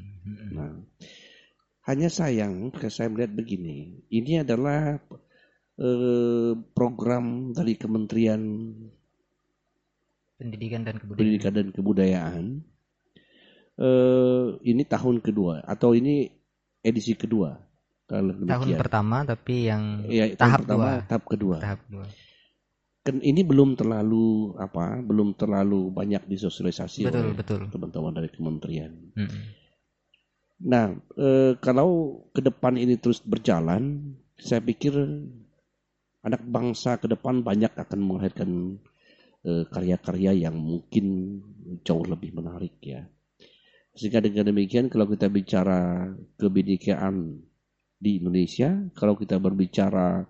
Nah, 0.54 0.70
hanya 1.90 2.06
sayang 2.06 2.70
saya 2.86 3.10
melihat 3.10 3.34
begini, 3.34 4.06
ini 4.06 4.46
adalah 4.46 5.02
eh, 5.82 6.52
program 6.78 7.50
dari 7.50 7.74
Kementerian 7.74 8.42
Pendidikan 10.34 10.82
dan 10.82 10.98
kebudayaan. 10.98 11.18
Pendidikan 11.22 11.52
dan 11.54 11.68
Kebudayaan. 11.70 12.46
Eh, 13.74 14.46
ini 14.70 14.86
tahun 14.86 15.18
kedua 15.18 15.66
atau 15.66 15.98
ini 15.98 16.30
edisi 16.78 17.18
kedua. 17.18 17.58
Kalau 18.06 18.36
Tahun 18.36 18.46
demikian. 18.46 18.78
pertama 18.78 19.24
tapi 19.26 19.66
yang 19.66 20.04
Ya, 20.06 20.30
tahun 20.30 20.38
tahap 20.38 20.58
pertama, 20.62 20.84
dua. 20.84 20.94
tahap 21.10 21.24
kedua. 21.26 21.56
tahap 21.58 21.80
dua. 21.90 22.06
Kan 23.04 23.16
ini 23.20 23.42
belum 23.42 23.74
terlalu 23.74 24.54
apa, 24.56 25.02
belum 25.02 25.34
terlalu 25.34 25.90
banyak 25.90 26.22
disosialisasi 26.24 27.04
Betul, 27.10 27.20
oleh 27.20 27.34
betul. 27.36 27.60
teman-teman 27.68 28.12
dari 28.14 28.30
kementerian. 28.30 28.92
Mm-mm. 29.18 29.42
Nah, 30.64 30.94
eh, 31.18 31.52
kalau 31.58 32.22
ke 32.30 32.40
depan 32.40 32.78
ini 32.78 32.94
terus 32.96 33.18
berjalan, 33.20 34.14
saya 34.38 34.62
pikir 34.62 34.94
anak 36.24 36.40
bangsa 36.46 36.96
ke 36.96 37.10
depan 37.10 37.42
banyak 37.44 37.74
akan 37.74 38.00
melahirkan 38.00 38.78
eh, 39.44 39.66
karya-karya 39.68 40.48
yang 40.48 40.56
mungkin 40.56 41.40
jauh 41.84 42.06
lebih 42.06 42.32
menarik 42.32 42.78
ya. 42.80 43.04
Sehingga 43.94 44.18
dengan 44.18 44.50
demikian 44.50 44.90
kalau 44.90 45.06
kita 45.06 45.30
bicara 45.30 46.10
kebinekaan 46.34 47.38
di 47.94 48.18
Indonesia, 48.18 48.74
kalau 48.98 49.14
kita 49.14 49.38
berbicara 49.38 50.26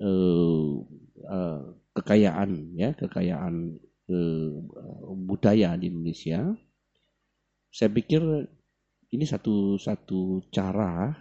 eh, 0.00 0.72
eh, 1.28 1.60
kekayaan 1.92 2.50
ya, 2.74 2.96
kekayaan 2.96 3.76
eh, 4.08 4.50
budaya 5.28 5.76
di 5.76 5.92
Indonesia, 5.92 6.40
saya 7.68 7.90
pikir 7.92 8.48
ini 9.12 9.24
satu 9.28 9.76
satu 9.76 10.48
cara 10.48 11.12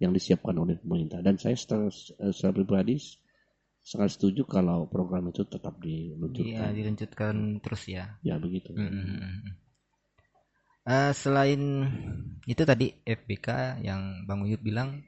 yang 0.00 0.10
disiapkan 0.10 0.56
oleh 0.58 0.80
pemerintah 0.80 1.20
dan 1.22 1.38
saya 1.38 1.54
secara, 1.54 1.86
secara 2.32 2.52
pribadi 2.56 2.98
sangat 3.84 4.16
setuju 4.16 4.48
kalau 4.48 4.88
program 4.88 5.28
itu 5.28 5.44
tetap 5.44 5.76
Iya, 5.84 6.16
diluncurkan. 6.16 6.70
dilanjutkan 6.72 7.34
terus 7.60 7.82
ya. 7.86 8.16
Ya 8.24 8.40
begitu. 8.40 8.72
Mm-mm. 8.72 9.60
Eh, 10.84 11.12
selain 11.16 11.88
itu 12.44 12.60
tadi 12.68 12.92
FBK 13.08 13.80
yang 13.80 14.28
Bang 14.28 14.44
Uyut 14.44 14.60
bilang 14.60 15.00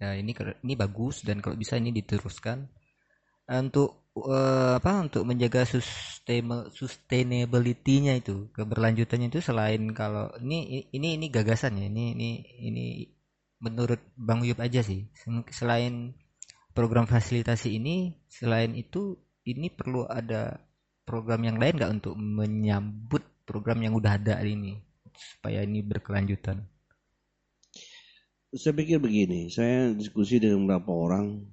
ya 0.00 0.16
ini 0.16 0.32
ini 0.64 0.72
bagus 0.72 1.20
dan 1.20 1.44
kalau 1.44 1.56
bisa 1.60 1.76
ini 1.76 1.92
diteruskan. 1.92 2.64
Untuk 3.48 4.08
eh, 4.16 4.72
apa 4.80 5.04
untuk 5.04 5.28
menjaga 5.28 5.68
sustainability-nya 6.72 8.16
itu 8.20 8.48
keberlanjutannya 8.56 9.28
itu 9.28 9.40
selain 9.44 9.92
kalau 9.92 10.32
ini 10.40 10.88
ini 10.96 11.20
ini 11.20 11.28
gagasan 11.28 11.76
ya 11.80 11.92
ini 11.92 12.16
ini 12.16 12.30
ini 12.64 12.86
menurut 13.60 14.00
Bang 14.16 14.40
Uyup 14.40 14.64
aja 14.64 14.80
sih. 14.80 15.12
Selain 15.52 16.16
program 16.72 17.04
fasilitasi 17.04 17.76
ini 17.76 18.16
selain 18.32 18.72
itu 18.72 19.20
ini 19.44 19.68
perlu 19.68 20.08
ada 20.08 20.56
program 21.04 21.44
yang 21.44 21.60
lain 21.60 21.76
nggak 21.76 21.92
untuk 22.00 22.14
menyambut 22.16 23.44
program 23.44 23.80
yang 23.84 23.92
udah 23.96 24.16
ada 24.20 24.40
ini 24.44 24.87
supaya 25.18 25.66
ini 25.66 25.82
berkelanjutan 25.82 26.62
Saya 28.48 28.72
pikir 28.72 28.96
begini, 28.96 29.52
saya 29.52 29.92
diskusi 29.92 30.40
dengan 30.40 30.64
beberapa 30.64 30.88
orang 30.96 31.44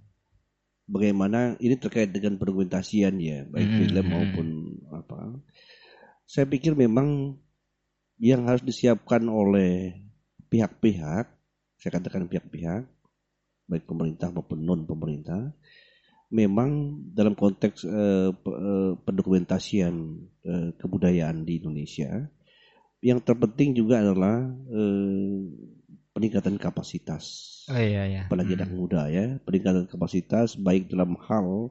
bagaimana 0.88 1.60
ini 1.60 1.76
terkait 1.76 2.14
dengan 2.14 2.40
dokumentasian 2.40 3.20
ya, 3.20 3.44
baik 3.50 3.68
Mm, 3.68 3.80
film 3.84 4.06
mm. 4.06 4.12
maupun 4.16 4.48
apa. 4.96 5.18
Saya 6.24 6.48
pikir 6.48 6.72
memang 6.72 7.36
yang 8.16 8.48
harus 8.48 8.64
disiapkan 8.64 9.28
oleh 9.28 9.92
pihak-pihak, 10.48 11.26
saya 11.76 11.92
katakan 12.00 12.32
pihak-pihak, 12.32 12.88
baik 13.68 13.84
pemerintah 13.84 14.32
maupun 14.32 14.64
non 14.64 14.88
pemerintah, 14.88 15.52
memang 16.32 17.02
dalam 17.12 17.36
konteks 17.36 17.84
eh, 17.84 18.32
pe- 18.32 18.60
eh, 18.60 18.92
pendokumentasian 19.04 19.94
eh, 20.48 20.70
kebudayaan 20.80 21.44
di 21.44 21.60
Indonesia, 21.60 22.24
yang 23.06 23.22
terpenting 23.22 23.78
juga 23.78 24.02
adalah 24.02 24.50
eh, 24.50 25.38
peningkatan 26.18 26.58
kapasitas. 26.58 27.54
Oh 27.70 27.78
iya 27.78 28.10
ya 28.10 28.22
apalagi 28.26 28.58
anak 28.58 28.74
muda 28.74 29.06
ya. 29.14 29.38
Peningkatan 29.46 29.86
kapasitas 29.86 30.58
baik 30.58 30.90
dalam 30.90 31.14
hal 31.30 31.70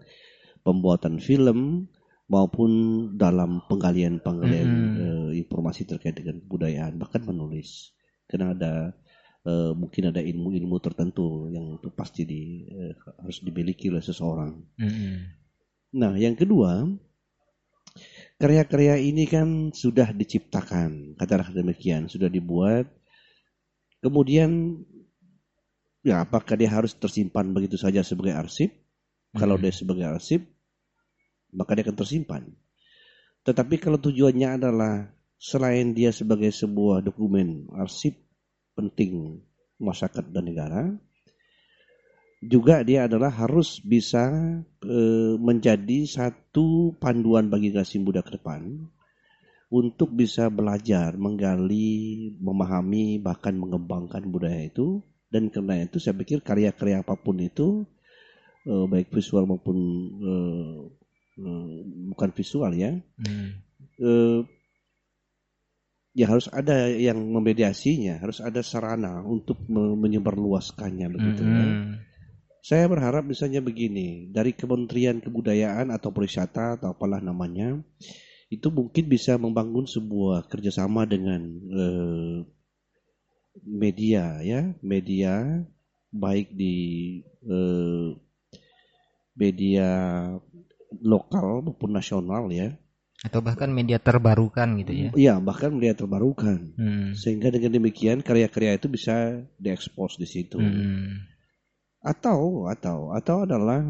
pembuatan 0.62 1.18
film 1.18 1.90
maupun 2.30 2.70
dalam 3.18 3.66
penggalian 3.66 4.22
penggalian 4.22 4.70
Mm-mm. 4.70 4.94
eh, 5.02 5.30
informasi 5.42 5.90
terkait 5.90 6.14
dengan 6.14 6.38
kebudayaan 6.46 7.02
bahkan 7.02 7.26
menulis. 7.26 7.90
Karena 8.30 8.54
ada 8.54 8.94
eh, 9.42 9.72
mungkin 9.74 10.14
ada 10.14 10.22
ilmu-ilmu 10.22 10.76
tertentu 10.78 11.50
yang 11.50 11.82
itu 11.82 11.90
pasti 11.90 12.22
di, 12.22 12.62
eh, 12.70 12.94
harus 12.94 13.42
dimiliki 13.42 13.90
oleh 13.90 14.06
seseorang. 14.06 14.54
Nah 15.98 16.14
yang 16.14 16.38
kedua 16.38 16.86
karya-karya 18.44 19.00
ini 19.00 19.24
kan 19.24 19.72
sudah 19.72 20.12
diciptakan 20.12 21.16
katakanlah 21.16 21.64
demikian 21.64 22.12
sudah 22.12 22.28
dibuat. 22.28 22.84
Kemudian 24.04 24.84
ya 26.04 26.28
apakah 26.28 26.52
dia 26.60 26.68
harus 26.68 26.92
tersimpan 26.92 27.56
begitu 27.56 27.80
saja 27.80 28.04
sebagai 28.04 28.36
arsip? 28.36 28.68
Kalau 29.32 29.56
Mm-mm. 29.56 29.64
dia 29.64 29.72
sebagai 29.72 30.04
arsip 30.04 30.44
maka 31.56 31.72
dia 31.72 31.88
akan 31.88 31.96
tersimpan. 31.96 32.42
Tetapi 33.48 33.80
kalau 33.80 33.96
tujuannya 33.96 34.60
adalah 34.60 35.08
selain 35.40 35.96
dia 35.96 36.12
sebagai 36.12 36.52
sebuah 36.52 37.00
dokumen 37.00 37.72
arsip 37.80 38.12
penting 38.76 39.40
masyarakat 39.80 40.28
dan 40.28 40.44
negara 40.44 40.82
juga 42.44 42.84
dia 42.84 43.08
adalah 43.08 43.32
harus 43.32 43.80
bisa 43.80 44.28
eh, 44.84 45.34
menjadi 45.40 46.04
satu 46.04 46.92
panduan 47.00 47.48
bagi 47.48 47.72
generasi 47.72 47.98
muda 48.00 48.20
ke 48.20 48.36
depan 48.36 48.88
untuk 49.74 50.14
bisa 50.14 50.46
belajar, 50.54 51.18
menggali, 51.18 52.30
memahami, 52.38 53.18
bahkan 53.18 53.58
mengembangkan 53.58 54.22
budaya 54.30 54.70
itu. 54.70 55.02
Dan 55.26 55.50
karena 55.50 55.82
itu 55.82 55.98
saya 55.98 56.14
pikir 56.14 56.46
karya-karya 56.46 57.02
apa 57.02 57.18
pun 57.18 57.42
itu, 57.42 57.82
eh, 58.70 58.84
baik 58.86 59.10
visual 59.10 59.50
maupun 59.50 59.78
eh, 60.22 60.78
eh, 61.42 61.68
bukan 62.14 62.30
visual 62.30 62.70
ya, 62.78 62.94
Mm. 63.18 63.48
eh, 63.98 64.40
ya 66.14 66.26
harus 66.30 66.46
ada 66.54 66.86
yang 66.94 67.18
memediasinya, 67.18 68.22
harus 68.22 68.38
ada 68.38 68.62
sarana 68.62 69.26
untuk 69.26 69.58
me- 69.66 69.98
menyebarluaskannya 69.98 71.10
begitu 71.10 71.42
ya 71.42 71.66
Mm-mm. 71.66 72.13
Saya 72.64 72.88
berharap 72.88 73.28
misalnya 73.28 73.60
begini, 73.60 74.32
dari 74.32 74.56
Kementerian 74.56 75.20
Kebudayaan 75.20 75.92
atau 75.92 76.08
Pariwisata 76.16 76.80
atau 76.80 76.96
apalah 76.96 77.20
namanya, 77.20 77.76
itu 78.48 78.72
mungkin 78.72 79.04
bisa 79.04 79.36
membangun 79.36 79.84
sebuah 79.84 80.48
kerjasama 80.48 81.04
dengan 81.04 81.44
eh, 81.68 82.36
media 83.68 84.40
ya, 84.40 84.72
media 84.80 85.60
baik 86.08 86.56
di 86.56 86.76
eh, 87.44 88.08
media 89.36 89.90
lokal 91.04 91.68
maupun 91.68 91.92
nasional 91.92 92.48
ya. 92.48 92.80
Atau 93.20 93.44
bahkan 93.44 93.68
media 93.68 94.00
terbarukan 94.00 94.80
gitu 94.80 94.92
ya. 94.96 95.10
Iya, 95.12 95.34
bahkan 95.36 95.68
media 95.68 95.92
terbarukan. 95.92 96.72
Hmm. 96.80 97.12
Sehingga 97.12 97.52
dengan 97.52 97.76
demikian 97.76 98.24
karya-karya 98.24 98.80
itu 98.80 98.88
bisa 98.88 99.44
diekspos 99.60 100.16
di 100.16 100.24
situ. 100.24 100.56
Hmm. 100.56 101.33
Atau 102.04 102.68
atau 102.68 103.16
atau 103.16 103.48
adalah 103.48 103.80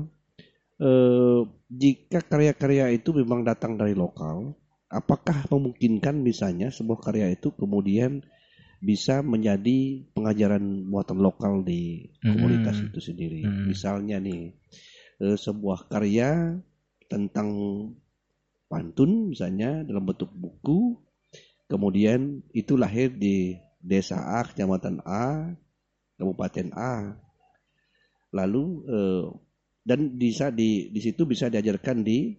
eh, 0.78 1.40
jika 1.66 2.22
karya-karya 2.22 2.94
itu 2.94 3.10
memang 3.10 3.42
datang 3.42 3.74
dari 3.74 3.98
lokal, 3.98 4.54
apakah 4.86 5.50
memungkinkan 5.50 6.22
misalnya 6.22 6.70
sebuah 6.70 7.02
karya 7.02 7.34
itu 7.34 7.50
kemudian 7.58 8.22
bisa 8.84 9.24
menjadi 9.24 10.04
pengajaran 10.12 10.62
muatan 10.86 11.18
lokal 11.18 11.64
di 11.64 12.12
komunitas 12.20 12.78
Mm-mm. 12.78 12.88
itu 12.92 13.00
sendiri. 13.00 13.42
Mm. 13.42 13.64
Misalnya 13.66 14.16
nih 14.22 14.54
eh, 15.24 15.38
sebuah 15.40 15.90
karya 15.90 16.60
tentang 17.10 17.50
pantun 18.68 19.34
misalnya 19.34 19.82
dalam 19.82 20.04
bentuk 20.04 20.30
buku, 20.30 21.00
kemudian 21.66 22.44
itu 22.52 22.76
lahir 22.76 23.10
di 23.10 23.56
desa 23.80 24.20
A, 24.20 24.44
kecamatan 24.44 25.00
A, 25.04 25.52
kabupaten 26.20 26.68
A. 26.76 27.23
Lalu 28.34 28.64
eh, 28.90 29.24
dan 29.84 30.00
bisa 30.18 30.50
di 30.50 30.90
di 30.90 31.00
situ 31.00 31.22
bisa 31.22 31.46
diajarkan 31.46 32.02
di 32.02 32.34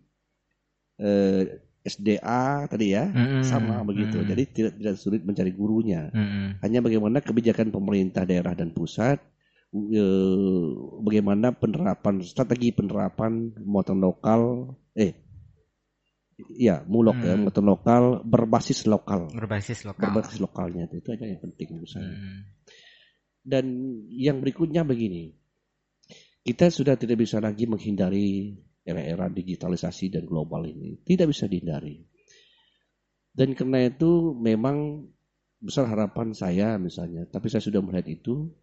eh, 1.00 1.44
SDA 1.86 2.66
tadi 2.66 2.98
ya, 2.98 3.06
Mm-mm. 3.06 3.46
sama 3.46 3.86
begitu. 3.86 4.18
Mm-mm. 4.18 4.30
Jadi 4.34 4.44
tidak 4.50 4.74
tidak 4.82 4.96
sulit 4.98 5.22
mencari 5.22 5.54
gurunya. 5.54 6.10
Mm-mm. 6.10 6.60
Hanya 6.66 6.82
bagaimana 6.82 7.22
kebijakan 7.22 7.70
pemerintah 7.70 8.26
daerah 8.26 8.58
dan 8.58 8.74
pusat, 8.74 9.22
eh, 9.72 10.66
bagaimana 11.06 11.54
penerapan 11.54 12.26
strategi 12.26 12.74
penerapan 12.74 13.54
muatan 13.62 14.02
lokal, 14.02 14.74
eh, 14.98 15.14
ya 16.58 16.82
mulok 16.90 17.22
ya 17.22 17.38
Hmm. 17.38 17.48
muatan 17.48 17.66
lokal 17.70 18.04
berbasis 18.26 18.90
lokal, 18.90 19.30
berbasis 19.32 19.86
lokal. 19.86 20.10
berbasis 20.10 20.38
lokalnya 20.42 20.90
itu, 20.90 21.08
aja 21.14 21.24
yang 21.30 21.40
penting 21.40 21.68
menurut 21.70 21.92
saya. 21.94 22.10
Hmm. 22.12 22.40
Dan 23.46 23.66
yang 24.10 24.42
berikutnya 24.42 24.82
begini, 24.82 25.38
kita 26.46 26.70
sudah 26.70 26.94
tidak 26.94 27.26
bisa 27.26 27.42
lagi 27.42 27.66
menghindari 27.66 28.54
era-era 28.86 29.26
digitalisasi 29.34 30.14
dan 30.14 30.30
global 30.30 30.62
ini, 30.70 31.02
tidak 31.02 31.34
bisa 31.34 31.50
dihindari. 31.50 32.06
Dan 33.34 33.58
karena 33.58 33.90
itu 33.90 34.38
memang 34.38 35.10
besar 35.58 35.90
harapan 35.90 36.38
saya 36.38 36.78
misalnya, 36.78 37.26
tapi 37.26 37.50
saya 37.50 37.66
sudah 37.66 37.82
melihat 37.82 38.06
itu 38.06 38.54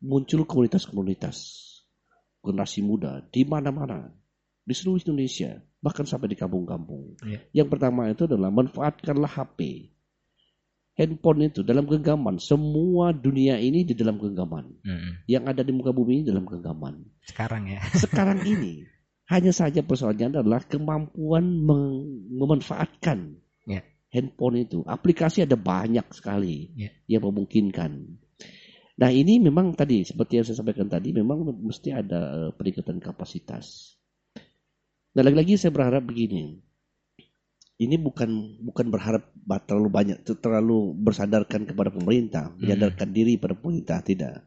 muncul 0.00 0.46
komunitas-komunitas 0.46 1.66
generasi 2.40 2.80
muda 2.80 3.26
di 3.28 3.42
mana-mana 3.44 4.08
di 4.64 4.72
seluruh 4.72 5.02
Indonesia, 5.02 5.58
bahkan 5.82 6.06
sampai 6.06 6.30
di 6.30 6.38
kampung-kampung. 6.38 7.18
Iya. 7.26 7.38
Yang 7.50 7.68
pertama 7.74 8.06
itu 8.06 8.30
adalah 8.30 8.54
manfaatkanlah 8.54 9.28
HP. 9.28 9.90
Handphone 11.00 11.48
itu 11.48 11.64
dalam 11.64 11.88
genggaman, 11.88 12.36
semua 12.36 13.16
dunia 13.16 13.56
ini 13.56 13.88
di 13.88 13.96
dalam 13.96 14.20
genggaman. 14.20 14.68
Mm-mm. 14.84 15.24
Yang 15.24 15.44
ada 15.48 15.62
di 15.64 15.72
muka 15.72 15.96
bumi 15.96 16.20
ini 16.20 16.24
dalam 16.28 16.44
genggaman. 16.44 17.08
Sekarang 17.24 17.64
ya. 17.72 17.80
Sekarang 18.04 18.44
ini 18.44 18.84
hanya 19.32 19.48
saja 19.54 19.80
persoalannya 19.80 20.44
adalah 20.44 20.60
kemampuan 20.68 21.64
memanfaatkan 22.36 23.40
Ya. 23.64 23.80
handphone 24.12 24.66
itu. 24.66 24.84
Aplikasi 24.84 25.46
ada 25.48 25.56
banyak 25.56 26.04
sekali 26.12 26.68
Ya. 26.76 26.90
yang 27.08 27.24
memungkinkan. 27.32 28.20
Nah 29.00 29.08
ini 29.08 29.40
memang 29.40 29.72
tadi 29.72 30.04
seperti 30.04 30.36
yang 30.36 30.44
saya 30.44 30.60
sampaikan 30.60 30.90
tadi 30.90 31.16
memang 31.16 31.48
mesti 31.64 31.96
ada 31.96 32.20
eh, 32.36 32.50
peningkatan 32.52 33.00
kapasitas. 33.00 33.96
Nah 35.16 35.22
lagi-lagi 35.24 35.56
saya 35.56 35.72
berharap 35.72 36.04
begini. 36.04 36.60
Ini 37.80 37.96
bukan 37.96 38.60
bukan 38.60 38.86
berharap 38.92 39.24
terlalu 39.64 39.88
banyak 39.88 40.18
terlalu 40.36 40.92
bersadarkan 41.00 41.64
kepada 41.64 41.88
pemerintah, 41.88 42.52
menyadarkan 42.60 43.08
diri 43.08 43.40
pada 43.40 43.56
pemerintah 43.56 44.04
tidak. 44.04 44.44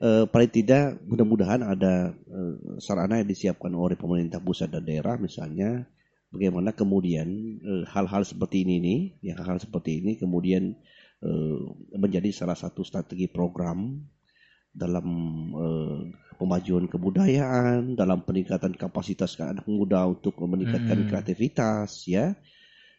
Eh, 0.00 0.24
paling 0.28 0.52
tidak 0.52 1.00
mudah-mudahan 1.08 1.60
ada 1.64 2.12
eh, 2.12 2.54
sarana 2.80 3.20
yang 3.20 3.28
disiapkan 3.28 3.72
oleh 3.72 3.96
pemerintah 3.96 4.40
pusat 4.40 4.72
dan 4.72 4.84
daerah 4.84 5.16
misalnya 5.20 5.88
bagaimana 6.32 6.72
kemudian 6.72 7.28
eh, 7.60 7.84
hal-hal 7.88 8.24
seperti 8.24 8.64
ini 8.64 8.76
nih, 8.80 9.00
ya 9.24 9.40
hal-hal 9.40 9.60
seperti 9.60 10.00
ini 10.00 10.16
kemudian 10.16 10.72
eh, 11.20 11.60
menjadi 11.96 12.32
salah 12.32 12.56
satu 12.56 12.80
strategi 12.80 13.28
program 13.28 14.00
dalam 14.72 15.06
eh, 15.56 16.00
pemajuan 16.40 16.88
kebudayaan, 16.88 17.92
dalam 17.92 18.24
peningkatan 18.24 18.72
kapasitas 18.72 19.36
anak 19.36 19.68
muda 19.68 20.08
untuk 20.08 20.40
meningkatkan 20.40 21.04
Hmm. 21.04 21.08
kreativitas, 21.12 22.08
ya, 22.08 22.32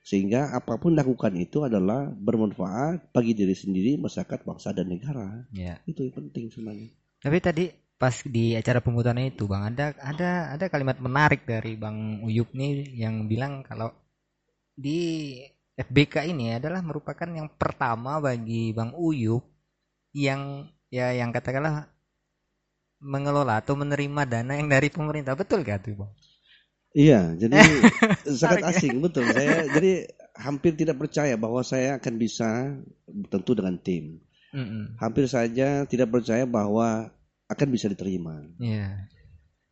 sehingga 0.06 0.54
apa 0.54 0.77
pun 0.77 0.93
lakukan 0.93 1.34
itu 1.38 1.65
adalah 1.65 2.10
bermanfaat 2.13 3.10
bagi 3.10 3.34
diri 3.34 3.58
sendiri, 3.58 3.97
masyarakat, 3.97 4.45
bangsa 4.45 4.69
dan 4.77 4.93
negara. 4.93 5.45
ya. 5.49 5.82
Itu 5.89 6.06
yang 6.06 6.13
penting 6.21 6.54
sebenarnya. 6.54 6.89
Tapi 7.21 7.38
tadi 7.41 7.65
pas 8.01 8.17
di 8.25 8.58
acara 8.58 8.82
pemutaran 8.82 9.21
itu 9.21 9.45
Bang 9.45 9.62
ada 9.62 9.93
ada 10.01 10.58
ada 10.58 10.65
kalimat 10.73 10.97
menarik 10.97 11.45
dari 11.45 11.77
Bang 11.77 12.25
Uyup 12.25 12.49
nih 12.49 12.97
yang 12.97 13.30
bilang 13.30 13.62
kalau 13.62 13.93
di 14.73 15.38
FBK 15.77 16.34
ini 16.34 16.58
adalah 16.58 16.82
merupakan 16.82 17.30
yang 17.30 17.45
pertama 17.62 18.17
bagi 18.17 18.73
Bang 18.73 18.97
Uyup 18.97 19.45
yang 20.17 20.65
ya 20.89 21.13
yang 21.13 21.30
katakanlah 21.30 21.90
mengelola 23.02 23.60
atau 23.60 23.74
menerima 23.74 24.22
dana 24.24 24.54
yang 24.56 24.70
dari 24.70 24.88
pemerintah 24.88 25.34
betul 25.34 25.66
gak 25.66 25.84
tuh 25.84 26.06
Bang? 26.06 26.12
Iya, 26.92 27.34
jadi 27.40 27.56
sangat 28.40 28.62
ya. 28.62 28.70
asing 28.76 29.00
betul. 29.00 29.24
Saya 29.32 29.64
jadi 29.66 30.12
hampir 30.36 30.76
tidak 30.76 31.00
percaya 31.00 31.36
bahwa 31.36 31.64
saya 31.64 31.98
akan 31.98 32.14
bisa 32.16 32.78
tentu 33.32 33.52
dengan 33.56 33.80
tim. 33.80 34.20
Mm-mm. 34.52 35.00
Hampir 35.00 35.26
saja 35.32 35.88
tidak 35.88 36.12
percaya 36.12 36.44
bahwa 36.44 37.08
akan 37.48 37.68
bisa 37.72 37.88
diterima. 37.88 38.44
Iya. 38.60 39.08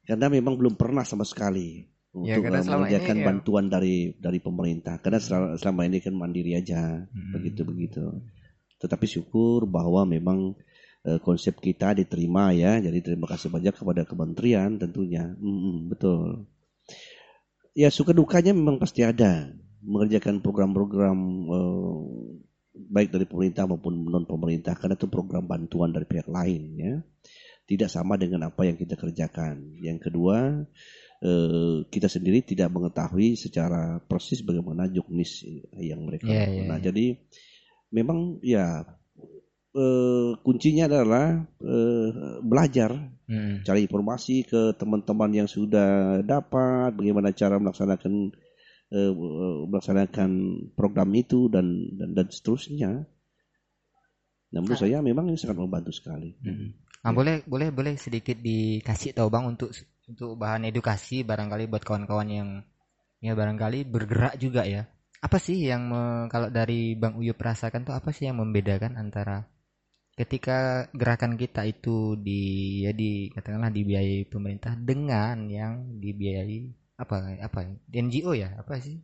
Karena 0.08 0.32
memang 0.32 0.56
belum 0.56 0.80
pernah 0.80 1.04
sama 1.04 1.28
sekali 1.28 1.84
Ya, 2.26 2.42
untuk 2.42 2.50
eh, 2.50 2.64
selama 2.66 2.90
mengerjakan 2.90 3.14
ini 3.14 3.22
ya- 3.22 3.28
bantuan 3.30 3.66
dari 3.70 3.96
dari 4.18 4.40
pemerintah. 4.42 4.98
Karena 4.98 5.20
selama, 5.22 5.48
selama 5.60 5.82
ini 5.86 6.00
kan 6.02 6.16
mandiri 6.16 6.58
aja, 6.58 7.04
Mm. 7.06 7.32
begitu 7.36 7.62
begitu. 7.68 8.04
Tetapi 8.80 9.06
syukur 9.06 9.68
bahwa 9.68 10.08
memang 10.08 10.56
konsep 11.18 11.58
kita 11.58 11.98
diterima 11.98 12.54
ya. 12.54 12.78
Jadi 12.78 13.02
terima 13.02 13.26
kasih 13.26 13.50
banyak 13.50 13.74
kepada 13.74 14.06
kementerian 14.06 14.78
tentunya. 14.78 15.34
Mm-mm, 15.42 15.90
betul. 15.90 16.46
Ya 17.74 17.90
suka 17.90 18.14
dukanya 18.14 18.54
memang 18.54 18.78
pasti 18.78 19.02
ada 19.02 19.50
mengerjakan 19.82 20.44
program-program 20.46 21.18
eh, 21.50 21.98
baik 22.76 23.10
dari 23.10 23.26
pemerintah 23.26 23.66
maupun 23.66 24.06
non 24.06 24.30
pemerintah 24.30 24.76
karena 24.78 24.94
itu 24.96 25.08
program 25.10 25.48
bantuan 25.48 25.92
dari 25.92 26.06
pihak 26.08 26.28
lain 26.32 26.64
ya 26.80 26.96
tidak 27.70 27.90
sama 27.92 28.18
dengan 28.18 28.50
apa 28.50 28.66
yang 28.66 28.76
kita 28.76 28.98
kerjakan. 28.98 29.78
Yang 29.80 30.10
kedua 30.12 30.66
eh, 31.24 31.78
kita 31.88 32.08
sendiri 32.12 32.44
tidak 32.44 32.70
mengetahui 32.74 33.40
secara 33.40 34.02
persis 34.04 34.44
bagaimana 34.44 34.90
juknis 34.92 35.46
yang 35.80 36.04
mereka 36.04 36.28
Iya, 36.28 36.36
lakukan. 36.46 36.54
iya, 36.60 36.70
Nah 36.70 36.78
iya. 36.82 36.86
jadi 36.90 37.06
memang 37.90 38.20
ya 38.46 38.66
eh, 39.80 40.30
kuncinya 40.44 40.92
adalah 40.92 41.40
eh, 41.64 42.08
belajar 42.44 42.92
Mm. 43.30 43.62
cari 43.62 43.86
informasi 43.86 44.42
ke 44.42 44.74
teman-teman 44.74 45.30
yang 45.30 45.46
sudah 45.46 46.18
dapat 46.26 46.98
bagaimana 46.98 47.30
cara 47.30 47.62
melaksanakan 47.62 48.34
eh, 48.90 49.12
melaksanakan 49.70 50.30
program 50.74 51.14
itu 51.14 51.46
dan 51.46 51.94
dan, 51.94 52.18
dan 52.18 52.26
seterusnya. 52.34 53.06
Nah, 54.50 54.60
menurut 54.66 54.82
saya 54.82 55.06
memang 55.06 55.30
ini 55.30 55.38
sangat 55.38 55.62
membantu 55.62 55.94
sekali. 55.94 56.34
Mm. 56.42 56.74
Nah, 57.06 57.12
boleh 57.14 57.46
boleh 57.46 57.70
boleh 57.70 58.02
sedikit 58.02 58.42
dikasih 58.42 59.14
tahu 59.14 59.30
Bang 59.30 59.46
untuk 59.46 59.78
untuk 60.10 60.34
bahan 60.34 60.66
edukasi 60.66 61.22
barangkali 61.22 61.70
buat 61.70 61.86
kawan-kawan 61.86 62.30
yang 62.34 62.50
ya 63.22 63.38
barangkali 63.38 63.86
bergerak 63.86 64.42
juga 64.42 64.66
ya. 64.66 64.90
Apa 65.22 65.38
sih 65.38 65.70
yang 65.70 65.86
me- 65.86 66.26
kalau 66.34 66.50
dari 66.50 66.98
Bang 66.98 67.14
Uyup 67.14 67.38
rasakan 67.38 67.86
tuh 67.86 67.94
apa 67.94 68.10
sih 68.10 68.26
yang 68.26 68.42
membedakan 68.42 68.98
antara 68.98 69.46
ketika 70.20 70.92
gerakan 70.92 71.40
kita 71.40 71.64
itu 71.64 72.20
di 72.20 72.42
ya 72.84 72.92
di 72.92 73.32
katakanlah 73.32 73.72
dibiayai 73.72 74.28
pemerintah 74.28 74.76
dengan 74.76 75.48
yang 75.48 75.96
dibiayai 76.04 76.76
apa 77.00 77.40
apa 77.40 77.60
NGO 77.88 78.36
ya 78.36 78.60
apa 78.60 78.84
sih? 78.84 79.00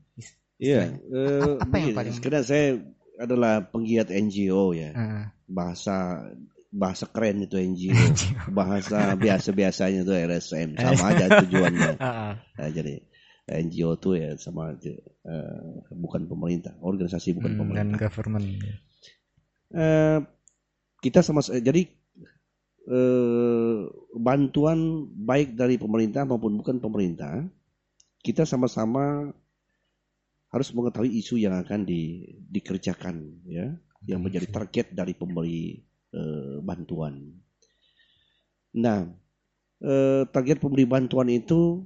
Iya, 0.60 0.91
eh, 0.91 1.56
apa 1.63 1.75
yang 1.80 1.95
paling- 1.95 2.19
karena 2.19 2.43
saya 2.43 2.80
adalah 3.15 3.63
penggiat 3.63 4.12
NGO 4.12 4.75
ya, 4.75 4.91
Ah, 4.91 5.32
bahasa 5.47 6.28
bahasa 6.75 7.08
keren 7.08 7.47
itu 7.47 7.56
NGO, 7.56 7.95
bahasa 8.60 9.15
biasa-biasanya 9.15 10.04
itu 10.04 10.12
LSM 10.12 10.75
sama 10.84 11.15
aja 11.15 11.32
tujuannya. 11.39 11.93
Nah, 12.60 12.69
jadi 12.71 12.99
NGO 13.47 13.95
itu 13.95 14.10
ya 14.19 14.36
sama 14.36 14.75
aja 14.75 14.91
uh, 15.28 15.80
bukan 15.95 16.28
pemerintah, 16.28 16.75
organisasi 16.84 17.39
bukan 17.39 17.56
hmm, 17.56 17.60
pemerintah. 17.63 17.95
Dan 17.95 17.99
government. 18.04 18.47
Uh, 19.75 20.19
kita 21.06 21.22
sama 21.22 21.46
jadi 21.46 21.86
uh, 22.89 23.86
bantuan 24.18 25.06
baik 25.13 25.54
dari 25.54 25.78
pemerintah 25.78 26.26
maupun 26.26 26.58
bukan 26.58 26.82
pemerintah, 26.82 27.46
kita 28.26 28.41
sama-sama 28.50 29.30
harus 30.50 30.70
mengetahui 30.74 31.13
isu 31.22 31.38
yang 31.38 31.54
akan 31.62 31.86
di, 31.86 32.34
dikerjakan 32.50 33.46
ya, 33.46 33.70
yang 34.10 34.26
menjadi 34.26 34.50
target 34.50 34.98
dari 34.98 35.13
pemberi 35.13 35.86
Eh, 36.15 36.58
bantuan. 36.63 37.28
Nah, 38.72 39.04
eh, 39.84 40.24
target 40.32 40.63
pemberi 40.63 40.88
bantuan 40.88 41.28
itu 41.28 41.84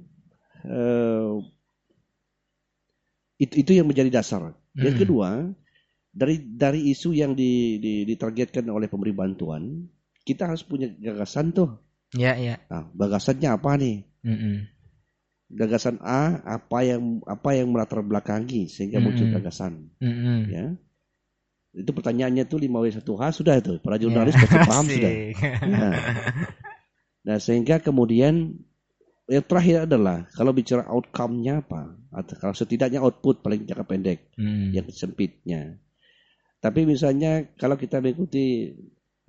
eh, 0.62 1.34
itu 3.42 3.54
itu 3.58 3.70
yang 3.74 3.90
menjadi 3.90 4.22
dasar. 4.22 4.54
Yang 4.78 4.94
hmm. 4.94 5.02
kedua, 5.02 5.28
dari 6.20 6.36
dari 6.36 6.92
isu 6.92 7.16
yang 7.16 7.32
di, 7.32 7.80
di, 7.80 8.04
ditargetkan 8.04 8.68
oleh 8.68 8.92
pemberi 8.92 9.16
bantuan, 9.16 9.88
kita 10.20 10.52
harus 10.52 10.60
punya 10.60 10.92
gagasan 10.92 11.56
tuh. 11.56 11.80
Ya, 12.12 12.36
ya. 12.36 12.60
Nah, 12.68 12.92
gagasannya 12.92 13.48
apa 13.48 13.80
nih? 13.80 14.04
Mm 14.20 14.36
-mm. 14.36 14.56
Gagasan 15.50 15.96
A 16.04 16.44
apa 16.44 16.84
yang 16.84 17.24
apa 17.24 17.56
yang 17.56 17.72
melatar 17.72 18.04
belakangi 18.04 18.68
sehingga 18.68 19.00
mm 19.00 19.08
-mm. 19.08 19.16
muncul 19.16 19.26
gagasan. 19.32 19.72
Mm 19.96 20.12
-mm. 20.12 20.40
Ya. 20.52 20.64
Itu 21.72 21.96
pertanyaannya 21.96 22.44
tuh 22.44 22.68
5W1H 22.68 23.40
sudah 23.40 23.56
itu. 23.56 23.80
Para 23.80 23.96
jurnalis 23.96 24.36
ya, 24.36 24.44
pasti 24.44 24.58
paham 24.68 24.86
sudah. 24.92 25.12
Nah, 25.72 25.92
nah, 27.24 27.38
sehingga 27.40 27.80
kemudian 27.80 28.60
yang 29.30 29.44
terakhir 29.46 29.88
adalah 29.88 30.28
kalau 30.36 30.52
bicara 30.52 30.84
outcome-nya 30.84 31.64
apa? 31.64 31.96
Atau 32.12 32.34
kalau 32.36 32.52
setidaknya 32.52 33.00
output 33.00 33.40
paling 33.40 33.64
jangka 33.64 33.86
pendek 33.88 34.18
hmm. 34.36 34.76
yang 34.76 34.84
sempitnya. 34.92 35.80
Tapi 36.60 36.84
misalnya 36.84 37.48
kalau 37.56 37.80
kita 37.80 38.04
mengikuti 38.04 38.68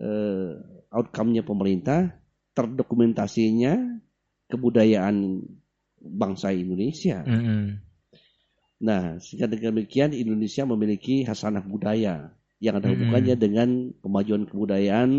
uh, 0.03 0.51
outcome-nya 0.91 1.47
pemerintah, 1.47 2.11
terdokumentasinya 2.51 4.03
kebudayaan 4.51 5.39
bangsa 6.03 6.51
Indonesia. 6.51 7.23
-hmm. 7.23 7.91
Nah, 8.81 9.21
sehingga 9.21 9.45
dengan 9.45 9.77
demikian 9.77 10.11
Indonesia 10.11 10.65
memiliki 10.65 11.21
hasanah 11.21 11.61
budaya 11.61 12.33
yang 12.57 12.81
ada 12.81 12.89
hubungannya 12.89 13.37
hmm. 13.37 13.43
dengan 13.43 13.69
kemajuan 14.01 14.43
kebudayaan 14.49 15.09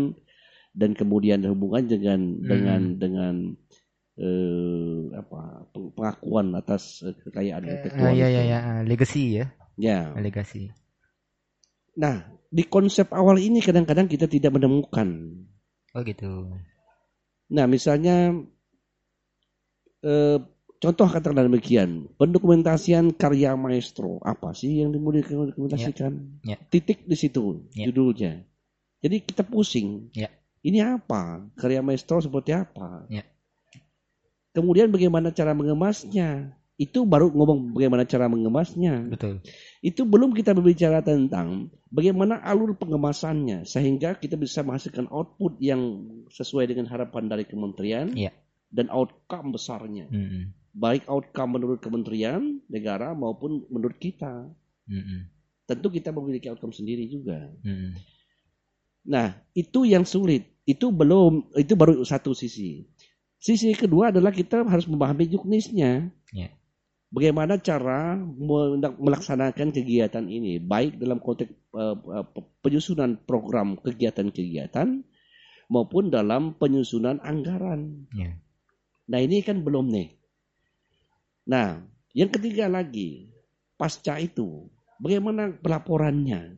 dan 0.75 0.91
kemudian 0.95 1.43
ada 1.43 1.51
hubungan 1.55 1.87
dengan 1.87 2.19
hmm. 2.19 2.43
dengan 2.43 2.81
dengan 2.99 3.35
eh, 4.19 4.99
apa 5.15 5.67
pengakuan 5.71 6.55
atas 6.59 7.07
eh, 7.07 7.15
kekayaan 7.23 7.63
intelektual. 7.63 8.11
Uh, 8.11 8.19
ya, 8.19 8.27
ya, 8.27 8.43
ya, 8.43 8.59
legacy 8.83 9.43
ya. 9.43 9.45
Ya. 9.79 10.11
Legacy. 10.19 10.75
Nah, 11.97 12.25
di 12.49 12.63
konsep 12.65 13.09
awal 13.13 13.37
ini 13.41 13.61
kadang-kadang 13.61 14.09
kita 14.09 14.25
tidak 14.29 14.53
menemukan. 14.53 15.37
Oh 15.93 16.01
gitu. 16.01 16.49
Nah, 17.53 17.65
misalnya 17.69 18.33
eh, 20.01 20.37
Contoh 20.83 21.07
katakanlah 21.07 21.47
demikian, 21.47 22.11
pendokumentasian 22.19 23.15
karya 23.15 23.55
maestro 23.55 24.19
apa 24.19 24.51
sih 24.51 24.83
yang 24.83 24.91
didokumentasikan? 24.91 26.43
Ya. 26.43 26.59
Ya. 26.59 26.67
Titik 26.67 27.07
di 27.07 27.15
situ 27.15 27.71
ya. 27.71 27.87
judulnya. 27.87 28.43
Jadi 28.99 29.23
kita 29.23 29.47
pusing. 29.47 30.11
Ya. 30.11 30.27
Ini 30.59 30.99
apa? 30.99 31.47
Karya 31.55 31.79
maestro 31.79 32.19
seperti 32.19 32.51
apa? 32.51 33.07
Ya. 33.07 33.23
Kemudian 34.51 34.91
bagaimana 34.91 35.31
cara 35.31 35.55
mengemasnya? 35.55 36.51
Itu 36.73 37.05
baru 37.05 37.29
ngomong 37.29 37.77
bagaimana 37.77 38.03
cara 38.09 38.25
mengemasnya. 38.25 39.05
Betul. 39.07 39.45
Itu 39.85 40.09
belum 40.09 40.33
kita 40.33 40.57
berbicara 40.57 41.05
tentang 41.05 41.69
bagaimana 41.93 42.41
alur 42.41 42.73
pengemasannya 42.73 43.63
sehingga 43.69 44.17
kita 44.17 44.35
bisa 44.35 44.65
menghasilkan 44.65 45.05
output 45.13 45.61
yang 45.61 46.09
sesuai 46.33 46.73
dengan 46.73 46.89
harapan 46.89 47.29
dari 47.29 47.45
kementerian 47.45 48.09
ya. 48.17 48.33
dan 48.73 48.89
outcome 48.89 49.53
besarnya. 49.53 50.09
-hmm 50.09 50.63
baik 50.73 51.05
outcome 51.05 51.61
menurut 51.61 51.79
kementerian 51.79 52.59
negara 52.65 53.13
maupun 53.13 53.63
menurut 53.69 53.95
kita. 54.01 54.49
Mm-hmm. 54.89 55.19
Tentu 55.69 55.87
kita 55.93 56.09
memiliki 56.11 56.49
outcome 56.49 56.73
sendiri 56.73 57.05
juga. 57.07 57.47
Mm-hmm. 57.61 57.91
Nah, 59.13 59.37
itu 59.53 59.85
yang 59.85 60.03
sulit. 60.03 60.49
Itu 60.65 60.89
belum, 60.89 61.53
itu 61.55 61.77
baru 61.77 62.01
satu 62.03 62.33
sisi. 62.33 62.89
Sisi 63.37 63.71
kedua 63.77 64.09
adalah 64.09 64.33
kita 64.33 64.65
harus 64.65 64.89
memahami 64.89 65.29
juknisnya. 65.29 66.09
Yeah. 66.33 66.51
Bagaimana 67.13 67.61
cara 67.61 68.17
melaksanakan 68.97 69.69
kegiatan 69.69 70.25
ini, 70.25 70.57
baik 70.57 70.97
dalam 70.97 71.21
konteks 71.21 71.53
uh, 71.77 72.25
penyusunan 72.65 73.21
program 73.21 73.77
kegiatan-kegiatan 73.77 75.05
maupun 75.69 76.09
dalam 76.09 76.57
penyusunan 76.57 77.21
anggaran. 77.21 78.09
Yeah. 78.17 78.41
Nah 79.13 79.19
ini 79.21 79.45
kan 79.45 79.61
belum 79.61 79.93
nih. 79.93 80.09
Nah, 81.53 81.85
yang 82.17 82.33
ketiga 82.33 82.65
lagi, 82.65 83.29
pasca 83.77 84.17
itu, 84.17 84.73
bagaimana 84.97 85.53
pelaporannya? 85.53 86.57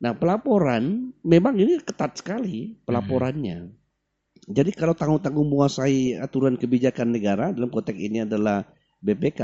Nah, 0.00 0.16
pelaporan 0.16 1.12
memang 1.20 1.60
ini 1.60 1.76
ketat 1.84 2.16
sekali 2.16 2.72
pelaporannya. 2.88 3.68
Hmm. 3.68 3.76
Jadi 4.48 4.72
kalau 4.72 4.96
tanggung-tanggung 4.96 5.44
menguasai 5.44 6.16
aturan 6.16 6.56
kebijakan 6.56 7.12
negara 7.12 7.52
dalam 7.52 7.68
konteks 7.68 8.00
ini 8.00 8.24
adalah 8.24 8.64
BPK 9.00 9.42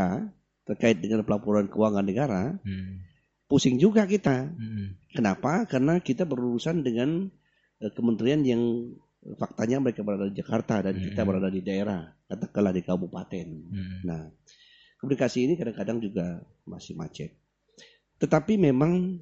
terkait 0.67 0.99
dengan 1.01 1.23
pelaporan 1.23 1.67
keuangan 1.71 2.05
negara, 2.05 2.57
hmm. 2.61 3.05
pusing 3.49 3.81
juga 3.81 4.05
kita. 4.05 4.51
Hmm. 4.53 4.99
Kenapa? 5.13 5.65
Karena 5.65 5.99
kita 6.03 6.29
berurusan 6.29 6.83
dengan 6.85 7.31
uh, 7.81 7.93
kementerian 7.95 8.43
yang 8.45 8.63
faktanya 9.35 9.83
mereka 9.83 10.07
berada 10.07 10.31
di 10.31 10.39
Jakarta 10.39 10.87
dan 10.87 10.95
hmm. 10.95 11.05
kita 11.11 11.21
berada 11.27 11.51
di 11.51 11.61
daerah 11.65 12.07
katakanlah 12.31 12.71
di 12.75 12.83
kabupaten. 12.87 13.47
Hmm. 13.67 13.99
Nah, 14.07 14.23
komunikasi 15.03 15.51
ini 15.51 15.55
kadang-kadang 15.59 15.99
juga 15.99 16.43
masih 16.63 16.95
macet. 16.95 17.35
Tetapi 18.23 18.55
memang 18.57 19.19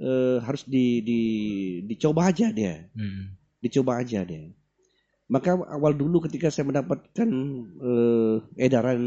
e, 0.00 0.12
harus 0.40 0.64
di, 0.64 1.04
di, 1.04 1.20
dicoba 1.84 2.32
aja 2.32 2.50
dia, 2.50 2.84
hmm. 2.96 3.60
dicoba 3.60 4.00
aja 4.00 4.24
dia. 4.24 4.48
Maka 5.26 5.58
awal 5.58 5.98
dulu 5.98 6.22
ketika 6.30 6.54
saya 6.54 6.70
mendapatkan 6.70 7.28
e, 7.82 7.92
edaran 8.62 9.02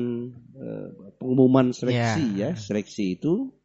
e, 0.52 0.68
pengumuman 1.16 1.72
seleksi 1.72 2.36
yeah. 2.36 2.52
ya, 2.52 2.60
seleksi 2.60 3.16
itu 3.16 3.56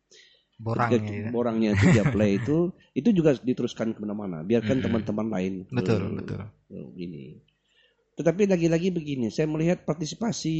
borangnya, 0.55 1.03
ya. 1.03 1.31
borangnya 1.35 1.71
itu 1.75 1.85
dia 1.91 2.07
play 2.15 2.39
itu 2.39 2.71
itu 2.99 3.09
juga 3.11 3.35
diteruskan 3.35 3.91
ke 3.91 3.99
mana-mana. 3.99 4.47
Biarkan 4.47 4.87
teman-teman 4.87 5.27
lain. 5.35 5.55
Betul, 5.67 6.15
betul. 6.15 6.47
Ini 6.95 7.43
tetapi 8.15 8.47
lagi-lagi 8.47 8.95
begini, 8.95 9.27
saya 9.27 9.51
melihat 9.51 9.83
partisipasi 9.83 10.55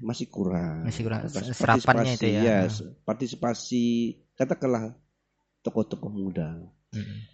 masih 0.00 0.26
kurang. 0.32 0.88
Masih 0.88 1.04
kurang. 1.04 1.28
Serapannya 1.28 2.16
itu 2.16 2.32
ya. 2.32 2.64
ya. 2.64 2.72
Partisipasi 3.04 4.16
katakanlah 4.32 4.96
tokoh-tokoh 5.60 6.08
muda. 6.08 6.64
Hmm. 6.96 7.33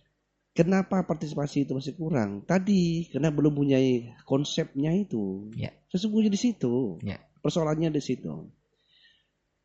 Kenapa 0.61 1.09
partisipasi 1.09 1.65
itu 1.65 1.73
masih 1.73 1.97
kurang? 1.97 2.45
Tadi 2.45 3.09
karena 3.09 3.33
belum 3.33 3.57
punya 3.57 3.81
konsepnya 4.29 4.93
itu. 4.93 5.49
Ya. 5.57 5.73
Sesungguhnya 5.89 6.29
di 6.29 6.37
situ. 6.37 7.01
Ya. 7.01 7.17
Persoalannya 7.41 7.89
di 7.89 8.03
situ. 8.05 8.53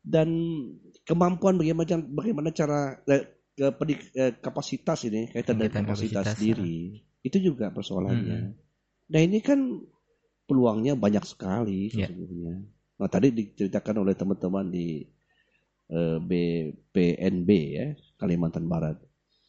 Dan 0.00 0.28
kemampuan 1.04 1.60
bagaimana 1.60 2.00
bagaimana 2.00 2.48
cara 2.56 2.96
eh, 3.12 3.28
eh, 3.60 4.32
kapasitas 4.40 5.04
ini 5.04 5.28
kaitan 5.36 5.60
dengan 5.60 5.84
kapasitas, 5.84 6.32
kapasitas 6.32 6.40
diri 6.40 6.78
ya. 6.96 7.28
itu 7.28 7.38
juga 7.52 7.68
persoalannya. 7.68 8.38
Hmm. 8.40 8.52
Nah 9.12 9.20
ini 9.20 9.44
kan 9.44 9.60
peluangnya 10.48 10.96
banyak 10.96 11.28
sekali 11.28 11.92
yeah. 11.92 12.08
sesungguhnya. 12.08 12.64
Nah 12.96 13.08
tadi 13.12 13.36
diceritakan 13.36 14.00
oleh 14.00 14.16
teman-teman 14.16 14.72
di 14.72 15.04
eh, 15.92 16.18
BPNB 16.24 17.50
ya 17.52 17.86
Kalimantan 18.16 18.64
Barat. 18.64 18.96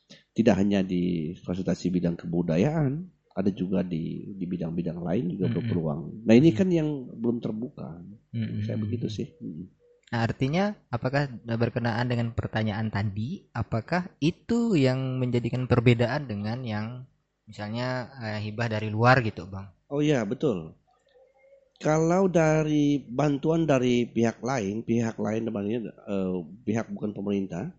Tidak 0.08 0.56
hanya 0.56 0.86
di 0.86 1.34
fasilitasi 1.41 1.91
bidang 1.91 2.15
kebudayaan, 2.15 3.10
ada 3.38 3.54
juga 3.54 3.86
di 3.86 4.34
di 4.34 4.46
bidang-bidang 4.50 4.98
lain 4.98 5.38
juga 5.38 5.46
mm 5.46 5.50
-hmm. 5.54 5.58
berpeluang. 5.62 6.02
Nah 6.26 6.34
ini 6.34 6.50
kan 6.54 6.70
yang 6.74 6.89
belum 7.13 7.38
terbuka. 7.38 8.02
Mm 8.34 8.41
-hmm. 8.41 8.62
Saya 8.65 8.78
begitu 8.82 9.08
sih. 9.10 9.30
Nah, 10.08 10.24
artinya 10.24 10.72
apakah 10.88 11.28
berkenaan 11.43 12.08
dengan 12.08 12.32
pertanyaan 12.32 12.88
tadi, 12.88 13.43
apakah 13.52 14.08
itu 14.24 14.80
yang 14.80 15.20
menjadikan 15.20 15.67
perbedaan 15.67 16.32
dengan 16.32 16.63
yang 16.63 17.04
misalnya 17.43 18.08
eh, 18.24 18.39
hibah 18.48 18.72
dari 18.72 18.88
luar 18.88 19.20
gitu, 19.20 19.43
Bang? 19.46 19.67
Oh 19.91 20.00
iya, 20.00 20.24
betul. 20.24 20.74
Kalau 21.78 22.26
dari 22.26 22.98
bantuan 23.06 23.70
dari 23.70 24.10
pihak 24.10 24.41
lain, 24.41 24.82
pihak 24.82 25.13
lain 25.22 25.46
namanya 25.46 25.93
uh, 26.10 26.41
pihak 26.65 26.89
bukan 26.89 27.13
pemerintah 27.13 27.70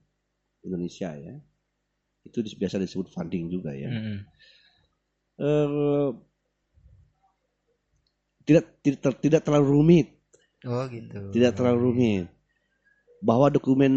Indonesia 0.62 1.10
ya, 1.18 1.34
itu 2.28 2.38
biasa 2.54 2.76
disebut 2.76 3.08
funding 3.08 3.48
juga 3.48 3.72
ya. 3.72 3.88
Mm. 3.88 4.18
eh, 5.38 6.08
tidak 8.44 8.64
tidak 8.80 9.14
tidak 9.20 9.40
terlalu 9.44 9.66
rumit 9.72 10.08
Oh 10.66 10.84
gitu. 10.90 11.30
tidak 11.30 11.54
terlalu 11.54 11.78
rumit 11.92 12.26
bahwa 13.18 13.46
dokumen 13.46 13.92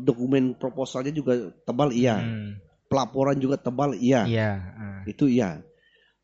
dokumen 0.00 0.56
proposalnya 0.56 1.12
juga 1.12 1.32
tebal 1.64 1.92
iya 1.92 2.20
Hmm, 2.20 2.60
pelaporan 2.88 3.36
juga 3.36 3.56
tebal 3.56 3.92
iya 3.96 4.24
Iya. 4.24 4.50
ah. 4.76 5.00
itu 5.04 5.28
iya 5.28 5.60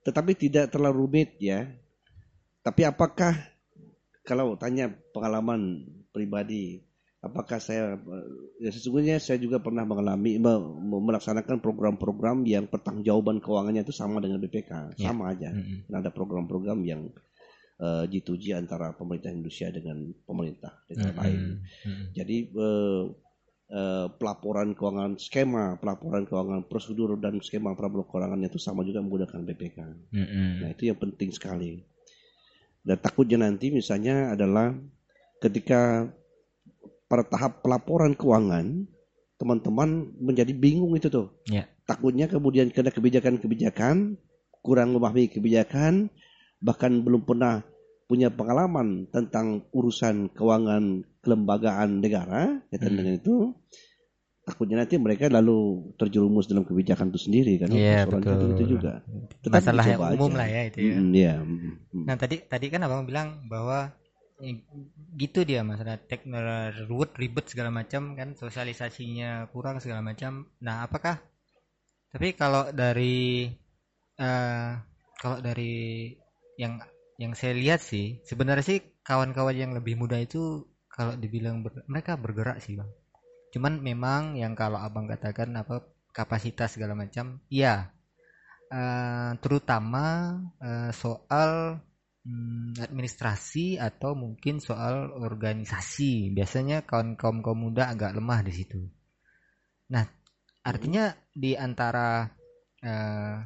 tetapi 0.01 0.33
tidak 0.33 0.73
terlalu 0.73 1.05
rumit 1.05 1.37
ya 1.37 1.69
tapi 2.61 2.85
apakah 2.85 3.37
kalau 4.23 4.57
tanya 4.57 4.93
pengalaman 5.12 5.81
pribadi 6.12 6.85
apakah 7.20 7.61
saya 7.61 8.00
ya 8.56 8.70
sesungguhnya 8.72 9.20
saya 9.20 9.37
juga 9.37 9.61
pernah 9.61 9.85
mengalami 9.85 10.40
me- 10.40 10.56
me- 10.80 11.04
melaksanakan 11.04 11.61
program-program 11.61 12.48
yang 12.48 12.64
pertanggungjawaban 12.64 13.44
keuangannya 13.44 13.85
itu 13.85 13.92
sama 13.92 14.24
dengan 14.24 14.40
BPK 14.40 14.96
Ya. 14.96 15.12
sama 15.12 15.37
aja 15.37 15.52
Mm-mm. 15.52 15.85
Dan 15.85 16.00
ada 16.00 16.09
program-program 16.09 16.80
yang 16.80 17.12
eh, 17.76 18.04
G2G 18.09 18.56
antara 18.56 18.96
pemerintah 18.96 19.28
Indonesia 19.28 19.68
dengan 19.68 20.16
pemerintah 20.24 20.80
dengan 20.88 21.12
lain 21.12 21.40
Mm-mm. 21.61 21.85
Mm-mm. 21.85 22.04
jadi 22.16 22.37
eh, 22.56 23.04
eh, 23.68 24.06
pelaporan 24.16 24.72
keuangan 24.72 25.20
skema, 25.20 25.76
pelaporan 25.76 26.24
keuangan 26.24 26.64
prosedur 26.72 27.20
dan 27.20 27.37
skema 27.44 27.76
pelaporan 27.76 28.09
keuangannya 28.09 28.48
itu 28.48 28.56
sama 28.56 28.80
juga 28.80 29.04
menggunakan 29.04 29.44
BPK. 29.44 29.78
Mm-mm. 30.11 30.48
Nah 30.64 30.68
itu 30.72 30.88
yang 30.88 30.96
penting 30.96 31.30
sekali. 31.30 31.85
Dan 32.80 32.96
takutnya 32.96 33.44
nanti 33.44 33.68
misalnya 33.68 34.33
adalah 34.33 34.72
ketika 35.38 36.09
pada 37.11 37.27
tahap 37.27 37.61
pelaporan 37.61 38.14
keuangan 38.14 38.87
teman-teman 39.35 40.14
menjadi 40.23 40.55
bingung 40.55 40.94
itu 40.94 41.11
tuh. 41.11 41.35
Ya. 41.51 41.66
Takutnya 41.85 42.31
kemudian 42.31 42.70
kena 42.70 42.94
kebijakan-kebijakan 42.94 44.14
kurang 44.62 44.94
memahami 44.94 45.27
kebijakan 45.27 46.12
bahkan 46.61 47.03
belum 47.03 47.25
pernah 47.25 47.64
punya 48.05 48.29
pengalaman 48.29 49.09
tentang 49.09 49.64
urusan 49.73 50.29
keuangan 50.31 51.03
kelembagaan 51.18 51.99
negara 51.99 52.61
kaitan 52.68 52.92
Hmm. 52.92 52.99
dengan 53.01 53.14
itu 53.16 53.35
takutnya 54.40 54.83
nanti 54.83 54.99
mereka 54.99 55.31
lalu 55.31 55.88
terjerumus 55.94 56.44
dalam 56.44 56.66
kebijakan 56.66 57.14
itu 57.14 57.20
sendiri 57.23 57.53
kan 57.57 57.70
Iya, 57.70 58.03
betul. 58.05 58.35
itu, 58.35 58.46
itu 58.53 58.64
juga 58.77 59.01
Tetapi 59.40 59.55
Masalah 59.62 59.85
yang 59.87 60.01
umum 60.18 60.31
aja. 60.35 60.38
lah 60.42 60.49
ya 60.51 60.62
itu 60.68 60.79
ya. 60.83 60.96
Mm, 60.99 61.11
iya, 61.14 61.35
mm, 61.38 61.59
mm. 61.96 62.05
Nah 62.05 62.16
tadi 62.18 62.37
tadi 62.44 62.66
kan 62.68 62.81
abang 62.83 63.07
bilang 63.07 63.46
bahwa 63.46 63.94
eh, 64.46 64.57
gitu 65.22 65.40
dia 65.48 65.61
masalah 65.70 65.96
teknologi 66.11 66.83
ribet 66.88 67.11
ribet 67.22 67.46
segala 67.53 67.70
macam 67.81 68.03
kan 68.18 68.29
sosialisasinya 68.42 69.31
kurang 69.53 69.76
segala 69.83 70.00
macam. 70.11 70.33
Nah 70.66 70.76
apakah 70.87 71.16
tapi 72.12 72.29
kalau 72.40 72.64
dari 72.83 73.48
eh 74.20 74.70
kalau 75.20 75.38
dari 75.48 75.72
yang 76.62 76.74
yang 77.22 77.33
saya 77.38 77.53
lihat 77.62 77.81
sih 77.90 78.07
sebenarnya 78.29 78.64
sih 78.70 78.79
kawan-kawan 79.09 79.57
yang 79.62 79.72
lebih 79.79 79.94
muda 80.00 80.16
itu 80.26 80.64
kalau 80.90 81.14
dibilang 81.22 81.57
ber- 81.64 81.85
mereka 81.90 82.12
bergerak 82.24 82.59
sih 82.64 82.74
bang. 82.79 82.90
Cuman 83.55 83.74
memang 83.88 84.22
yang 84.42 84.55
kalau 84.59 84.79
abang 84.81 85.07
katakan 85.12 85.50
apa 85.62 85.85
kapasitas 86.18 86.76
segala 86.76 86.94
macam, 86.98 87.26
iya 87.53 87.92
Eh, 88.70 89.31
terutama 89.42 90.07
eh, 90.62 90.90
soal 90.94 91.81
hmm, 92.24 92.80
administrasi 92.80 93.80
atau 93.80 94.16
mungkin 94.16 94.59
soal 94.61 95.12
organisasi. 95.14 96.35
Biasanya 96.35 96.85
kaum 96.85 97.16
kaum 97.16 97.40
kaum 97.44 97.70
muda 97.70 97.92
agak 97.92 98.16
lemah 98.16 98.40
di 98.44 98.52
situ. 98.52 98.80
Nah, 99.90 100.06
artinya 100.62 101.11
di 101.33 101.56
antara 101.56 102.28
eh, 102.80 103.37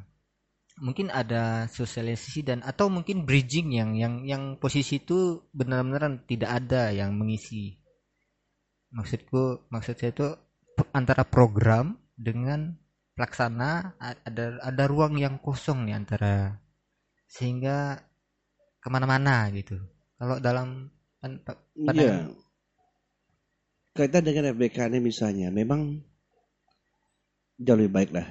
mungkin 0.83 1.07
ada 1.11 1.71
sosialisasi 1.71 2.41
dan 2.43 2.59
atau 2.67 2.91
mungkin 2.91 3.23
bridging 3.23 3.71
yang 3.71 3.95
yang 3.95 4.15
yang 4.27 4.43
posisi 4.59 4.99
itu 4.99 5.47
benar-benar 5.55 6.27
tidak 6.27 6.51
ada 6.51 6.91
yang 6.91 7.15
mengisi. 7.15 7.79
Maksudku 8.95 9.71
maksud 9.71 9.95
saya 9.99 10.11
itu 10.15 10.29
antara 10.91 11.23
program 11.27 11.99
dengan 12.15 12.75
pelaksana 13.15 13.95
ada 13.99 14.59
ada 14.59 14.85
ruang 14.91 15.19
yang 15.19 15.39
kosong 15.39 15.87
nih 15.87 15.95
antara 15.95 16.59
sehingga 17.31 18.03
ke 18.85 18.89
mana-mana 18.93 19.49
gitu. 19.49 19.81
Kalau 20.21 20.37
dalam 20.37 20.93
Iya. 21.89 22.29
Kaitan 23.97 24.27
dengan 24.27 24.53
FBK 24.53 24.93
ini 24.93 24.99
misalnya, 25.01 25.49
memang 25.49 26.05
jauh 27.57 27.79
lebih 27.81 27.95
baik 27.97 28.11
lah. 28.13 28.27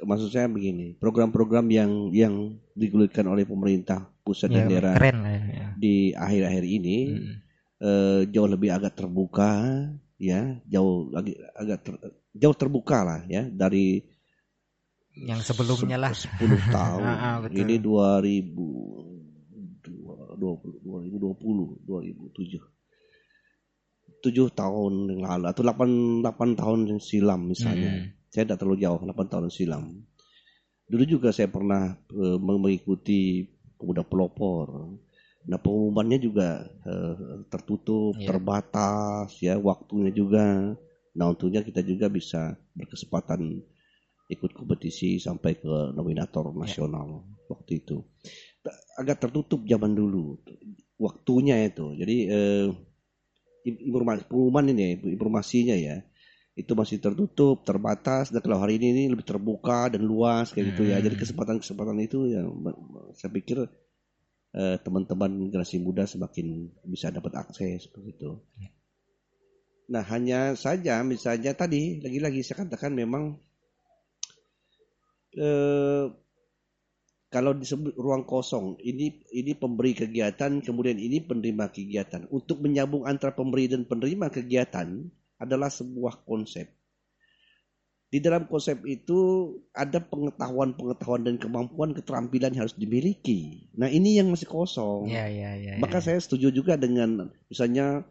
Maksud 0.00 0.32
saya 0.32 0.48
begini, 0.48 0.96
program-program 0.96 1.68
yang 1.68 2.08
yang 2.16 2.56
digulirkan 2.72 3.28
oleh 3.28 3.44
pemerintah 3.44 4.08
pusat 4.24 4.48
ya, 4.48 4.64
dan 4.64 4.64
daerah 4.72 4.94
keren 4.96 5.18
lah 5.20 5.32
ya. 5.36 5.68
di 5.76 6.14
akhir-akhir 6.16 6.64
ini 6.64 6.98
Mm. 7.12 7.34
eh, 7.80 8.20
jauh 8.32 8.48
lebih 8.48 8.70
agak 8.72 8.96
terbuka, 8.96 9.52
ya, 10.16 10.56
jauh 10.64 11.10
lagi 11.12 11.36
agak 11.54 11.78
ter- 11.84 12.02
jauh 12.32 12.56
terbuka 12.56 12.98
lah, 13.04 13.20
ya, 13.28 13.44
dari 13.50 14.00
Yang 15.10 15.52
sebelumnya 15.52 15.98
lah. 16.00 16.12
10 16.14 16.56
tahun. 16.70 17.02
Ah, 17.10 17.18
ah, 17.18 17.36
betul. 17.44 17.66
Ini 17.66 17.76
2020, 20.40 21.84
2020, 21.84 21.84
2007. 21.84 22.58
7 24.20 24.52
tahun 24.52 24.92
yang 25.16 25.22
lalu 25.24 25.44
atau 25.48 25.62
8 25.64 26.24
8 26.24 26.60
tahun 26.60 26.80
yang 26.88 27.00
silam 27.00 27.48
misalnya. 27.48 27.92
Mm. 28.04 28.06
Saya 28.32 28.42
tidak 28.48 28.58
terlalu 28.60 28.78
jauh, 28.84 29.00
8 29.00 29.32
tahun 29.32 29.48
silam. 29.52 29.84
Dulu 30.90 31.04
juga 31.06 31.28
saya 31.30 31.48
pernah 31.52 31.94
eh, 31.94 32.38
mengikuti 32.40 33.46
pemuda 33.78 34.04
pelopor. 34.04 34.96
Nah, 35.48 35.56
pengumumannya 35.56 36.18
juga 36.20 36.68
eh, 36.84 37.46
tertutup, 37.48 38.12
Iya. 38.20 38.28
terbatas 38.28 39.40
ya, 39.40 39.56
waktunya 39.56 40.12
juga. 40.12 40.76
Nah, 41.16 41.26
untungnya 41.32 41.64
kita 41.64 41.80
juga 41.80 42.12
bisa 42.12 42.60
berkesempatan 42.76 43.40
ikut 44.30 44.54
kompetisi 44.54 45.18
sampai 45.18 45.58
ke 45.58 45.74
nominator 45.96 46.54
nasional 46.54 47.26
waktu 47.50 47.82
itu. 47.82 47.98
Agak 49.00 49.28
tertutup 49.28 49.64
zaman 49.64 49.96
dulu 49.96 50.36
waktunya 51.00 51.64
itu. 51.64 51.96
Jadi 51.96 52.16
eh, 52.28 52.68
informasi 53.64 54.28
pengumuman 54.28 54.68
ini 54.72 55.00
informasinya 55.16 55.76
ya 55.76 56.04
itu 56.58 56.72
masih 56.76 57.00
tertutup, 57.00 57.64
terbatas. 57.64 58.28
Dan 58.28 58.44
kalau 58.44 58.60
hari 58.60 58.76
ini, 58.76 58.92
ini 58.92 59.02
lebih 59.08 59.24
terbuka 59.24 59.88
dan 59.88 60.04
luas 60.04 60.52
kayak 60.52 60.76
gitu 60.76 60.92
ya. 60.92 61.00
Hmm. 61.00 61.04
Jadi 61.08 61.16
kesempatan-kesempatan 61.16 61.96
itu 62.04 62.18
ya 62.28 62.44
saya 63.16 63.30
pikir 63.32 63.64
eh, 64.52 64.76
teman-teman 64.84 65.48
generasi 65.48 65.80
muda 65.80 66.04
semakin 66.04 66.68
bisa 66.84 67.08
dapat 67.08 67.32
akses 67.40 67.88
begitu. 67.88 68.44
Ya. 68.60 68.70
Nah 69.90 70.04
hanya 70.06 70.54
saja 70.54 71.02
misalnya 71.02 71.56
tadi 71.56 71.98
lagi-lagi 71.98 72.46
saya 72.46 72.62
katakan 72.66 72.94
memang 72.94 73.40
eh, 75.34 76.04
kalau 77.30 77.54
disebut 77.54 77.94
ruang 77.94 78.26
kosong 78.26 78.74
ini 78.82 79.22
ini 79.30 79.54
pemberi 79.54 79.94
kegiatan 79.94 80.58
kemudian 80.60 80.98
ini 80.98 81.22
penerima 81.22 81.70
kegiatan 81.70 82.26
untuk 82.34 82.58
menyambung 82.58 83.06
antara 83.06 83.30
pemberi 83.32 83.70
dan 83.70 83.86
penerima 83.86 84.34
kegiatan 84.34 85.06
adalah 85.38 85.70
sebuah 85.70 86.26
konsep 86.26 86.68
di 88.10 88.18
dalam 88.18 88.50
konsep 88.50 88.82
itu 88.90 89.18
ada 89.70 90.02
pengetahuan-pengetahuan 90.02 91.22
dan 91.22 91.38
kemampuan 91.38 91.94
keterampilan 91.94 92.50
yang 92.50 92.66
harus 92.66 92.74
dimiliki. 92.74 93.70
Nah 93.78 93.86
ini 93.86 94.18
yang 94.18 94.34
masih 94.34 94.50
kosong. 94.50 95.06
Ya, 95.06 95.30
ya, 95.30 95.54
ya. 95.54 95.78
Maka 95.78 96.02
ya. 96.02 96.10
saya 96.10 96.18
setuju 96.18 96.50
juga 96.50 96.74
dengan 96.74 97.30
misalnya 97.46 98.02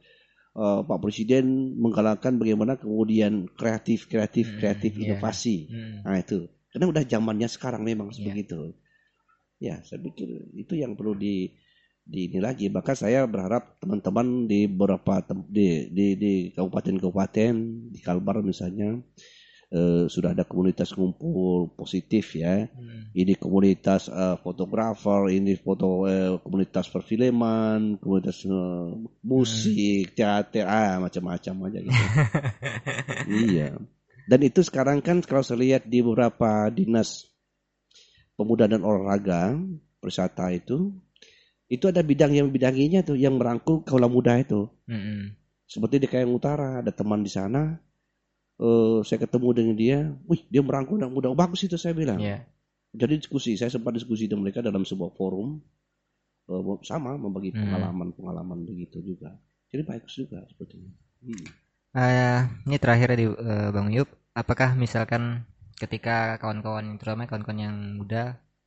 eh, 0.55 0.79
Pak 0.87 0.99
Presiden 1.03 1.75
menggalakkan 1.75 2.39
bagaimana 2.39 2.79
kemudian 2.79 3.51
kreatif, 3.59 4.07
kreatif, 4.07 4.55
Hmm, 4.55 4.57
kreatif 4.63 4.95
iya. 4.95 5.19
inovasi. 5.19 5.67
Hmm. 5.67 5.95
Nah 6.07 6.15
itu, 6.15 6.47
karena 6.71 6.85
udah 6.87 7.03
zamannya 7.03 7.49
sekarang 7.51 7.83
memang 7.83 8.15
Iya. 8.15 8.23
begitu. 8.31 8.71
Ya, 9.59 9.83
saya 9.83 9.99
pikir 9.99 10.55
itu 10.55 10.79
yang 10.79 10.95
perlu 10.95 11.19
di 11.19 11.51
di 12.09 12.31
ini 12.31 12.39
lagi. 12.41 12.71
Maka 12.73 12.97
saya 12.97 13.27
berharap 13.29 13.77
teman-teman 13.77 14.49
di 14.49 14.65
beberapa 14.65 15.21
tem- 15.21 15.45
di 15.45 15.91
di 15.93 16.07
di 16.17 16.33
kabupaten-kabupaten 16.55 17.53
di 17.93 17.99
Kalbar 18.01 18.41
misalnya 18.41 18.97
eh, 19.69 20.05
sudah 20.09 20.33
ada 20.33 20.43
komunitas 20.47 20.97
ngumpul 20.97 21.69
positif 21.77 22.33
ya. 22.33 22.65
Hmm. 22.65 23.13
Ini 23.13 23.37
komunitas 23.37 24.09
eh, 24.09 24.37
fotografer, 24.41 25.29
ini 25.29 25.53
foto 25.59 26.09
eh, 26.09 26.33
komunitas 26.41 26.89
perfilman, 26.89 28.01
komunitas 28.01 28.41
eh, 28.49 28.89
musik, 29.21 30.17
teater, 30.17 30.65
ah 30.65 30.97
macam-macam 30.97 31.69
aja 31.69 31.79
gitu. 31.85 32.03
iya. 33.53 33.77
Dan 34.29 34.39
itu 34.45 34.61
sekarang 34.61 35.01
kan 35.01 35.21
kalau 35.25 35.41
saya 35.41 35.61
lihat 35.61 35.89
di 35.89 36.05
beberapa 36.05 36.69
dinas 36.69 37.28
pemuda 38.39 38.71
dan 38.71 38.87
olahraga, 38.87 39.59
persata 39.99 40.47
itu, 40.55 40.95
itu 41.67 41.85
ada 41.91 41.99
bidang 41.99 42.31
yang 42.31 42.47
bidanginya 42.47 43.03
tuh 43.03 43.19
yang 43.19 43.35
merangkul 43.35 43.83
kaula 43.83 44.07
muda 44.07 44.39
itu. 44.39 44.71
Mm-mm. 44.87 45.35
Seperti 45.67 46.01
di 46.01 46.07
Kayang 46.07 46.33
Utara 46.33 46.79
ada 46.79 46.89
teman 46.95 47.21
di 47.21 47.29
sana. 47.29 47.75
eh 48.59 48.99
saya 49.07 49.23
ketemu 49.23 49.47
dengan 49.55 49.75
dia, 49.75 49.99
wih 50.27 50.43
dia 50.51 50.59
merangkul 50.59 50.99
anak 50.99 51.11
muda, 51.15 51.27
oh, 51.31 51.37
bagus 51.37 51.63
itu 51.63 51.79
saya 51.79 51.95
bilang. 51.95 52.19
Ya. 52.19 52.43
Jadi 52.91 53.21
diskusi, 53.21 53.55
saya 53.55 53.71
sempat 53.71 53.95
diskusi 53.95 54.27
dengan 54.27 54.49
mereka 54.49 54.59
dalam 54.59 54.83
sebuah 54.83 55.15
forum 55.15 55.61
eh, 56.49 56.63
sama 56.83 57.15
membagi 57.15 57.55
pengalaman-pengalaman 57.55 58.67
begitu 58.67 58.99
juga. 58.99 59.35
Jadi 59.69 59.81
bagus 59.85 60.11
juga 60.17 60.43
seperti 60.49 60.75
ini. 60.75 60.91
Hmm. 61.23 61.45
Eh, 61.89 62.41
ini 62.67 62.77
terakhir 62.81 63.15
di 63.15 63.29
eh, 63.29 63.69
Bang 63.71 63.93
Yup, 63.93 64.09
apakah 64.35 64.75
misalkan 64.75 65.45
ketika 65.81 66.37
kawan-kawan 66.41 66.85
terutama 66.99 67.23
kawan-kawan 67.29 67.65
yang 67.67 67.77
muda 67.99 68.23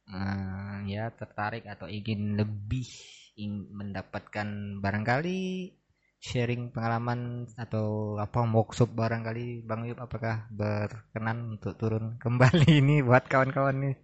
eh, 0.08 0.76
ya 0.94 1.04
tertarik 1.20 1.64
atau 1.68 1.86
ingin 1.86 2.20
lebih 2.40 2.88
ing- 3.36 3.68
mendapatkan 3.78 4.48
barangkali 4.84 5.40
sharing 6.22 6.70
pengalaman 6.74 7.50
atau 7.58 8.16
apa 8.24 8.40
workshop 8.46 8.90
barangkali 8.94 9.66
Bang 9.68 9.82
Yup 9.88 9.98
apakah 10.06 10.46
berkenan 10.54 11.58
untuk 11.58 11.74
turun 11.80 12.04
kembali 12.24 12.68
ini 12.80 12.96
buat 13.02 13.24
kawan-kawan 13.26 13.76
nih? 13.84 13.96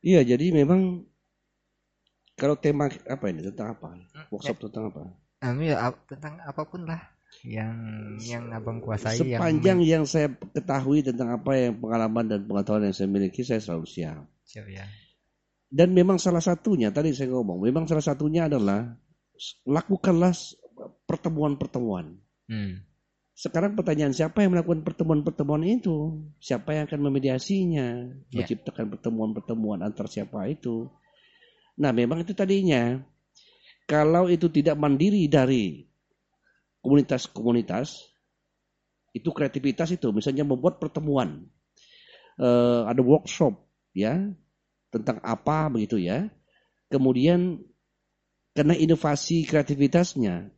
Iya, 0.00 0.20
jadi 0.24 0.46
memang 0.58 1.04
kalau 2.40 2.56
tema 2.56 2.88
apa 2.88 3.24
ini 3.30 3.40
tentang 3.44 3.76
apa? 3.76 3.88
Workshop 4.32 4.56
tentang 4.66 4.84
apa? 4.90 5.02
Anu 5.46 5.62
ya 5.64 5.76
tentang 6.10 6.34
apa 6.44 6.62
pun 6.68 6.84
lah 6.90 7.00
yang 7.46 7.76
yang 8.20 8.50
abang 8.52 8.82
kuasai 8.82 9.22
yang 9.24 9.40
Sepanjang 9.40 9.78
yang 9.80 10.04
saya 10.04 10.28
ketahui 10.30 11.00
tentang 11.00 11.40
apa 11.40 11.56
yang 11.56 11.78
pengalaman 11.78 12.26
dan 12.26 12.40
pengetahuan 12.44 12.90
yang 12.90 12.96
saya 12.96 13.08
miliki, 13.08 13.46
saya 13.46 13.62
selalu 13.62 13.86
siap. 13.86 14.24
Siap 14.44 14.66
ya. 14.66 14.84
Dan 15.70 15.94
memang 15.94 16.18
salah 16.18 16.42
satunya 16.42 16.90
tadi 16.90 17.14
saya 17.14 17.30
ngomong, 17.30 17.62
memang 17.62 17.86
salah 17.86 18.02
satunya 18.02 18.50
adalah 18.50 18.90
lakukanlah 19.64 20.34
pertemuan-pertemuan. 21.06 22.18
Hmm. 22.50 22.82
Sekarang 23.40 23.72
pertanyaan 23.72 24.12
siapa 24.12 24.44
yang 24.44 24.52
melakukan 24.52 24.84
pertemuan-pertemuan 24.84 25.64
itu? 25.64 26.28
Siapa 26.42 26.76
yang 26.76 26.84
akan 26.90 27.00
memediasinya? 27.08 27.88
Ya. 28.28 28.44
Menciptakan 28.44 28.98
pertemuan-pertemuan 28.98 29.80
antar 29.80 30.12
siapa 30.12 30.44
itu? 30.50 30.92
Nah, 31.80 31.94
memang 31.96 32.20
itu 32.20 32.36
tadinya 32.36 33.00
kalau 33.88 34.28
itu 34.28 34.52
tidak 34.52 34.76
mandiri 34.76 35.24
dari 35.26 35.89
komunitas-komunitas 36.80 38.10
itu 39.12 39.28
kreativitas 39.34 39.90
itu 39.94 40.10
misalnya 40.14 40.46
membuat 40.46 40.78
pertemuan. 40.78 41.46
Eh, 42.40 42.82
ada 42.86 43.02
workshop 43.02 43.58
ya 43.92 44.32
tentang 44.88 45.20
apa 45.20 45.68
begitu 45.68 46.00
ya. 46.00 46.30
Kemudian 46.90 47.62
karena 48.56 48.74
inovasi 48.74 49.46
kreativitasnya 49.46 50.50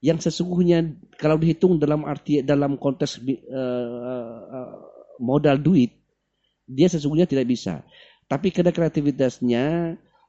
yang 0.00 0.18
sesungguhnya 0.18 0.96
kalau 1.20 1.36
dihitung 1.36 1.76
dalam 1.76 2.08
arti 2.08 2.40
dalam 2.40 2.80
konteks 2.80 3.20
eh, 3.20 4.68
modal 5.20 5.60
duit 5.60 5.92
dia 6.64 6.88
sesungguhnya 6.88 7.26
tidak 7.26 7.46
bisa. 7.50 7.82
Tapi 8.30 8.54
karena 8.54 8.70
kreativitasnya 8.70 9.64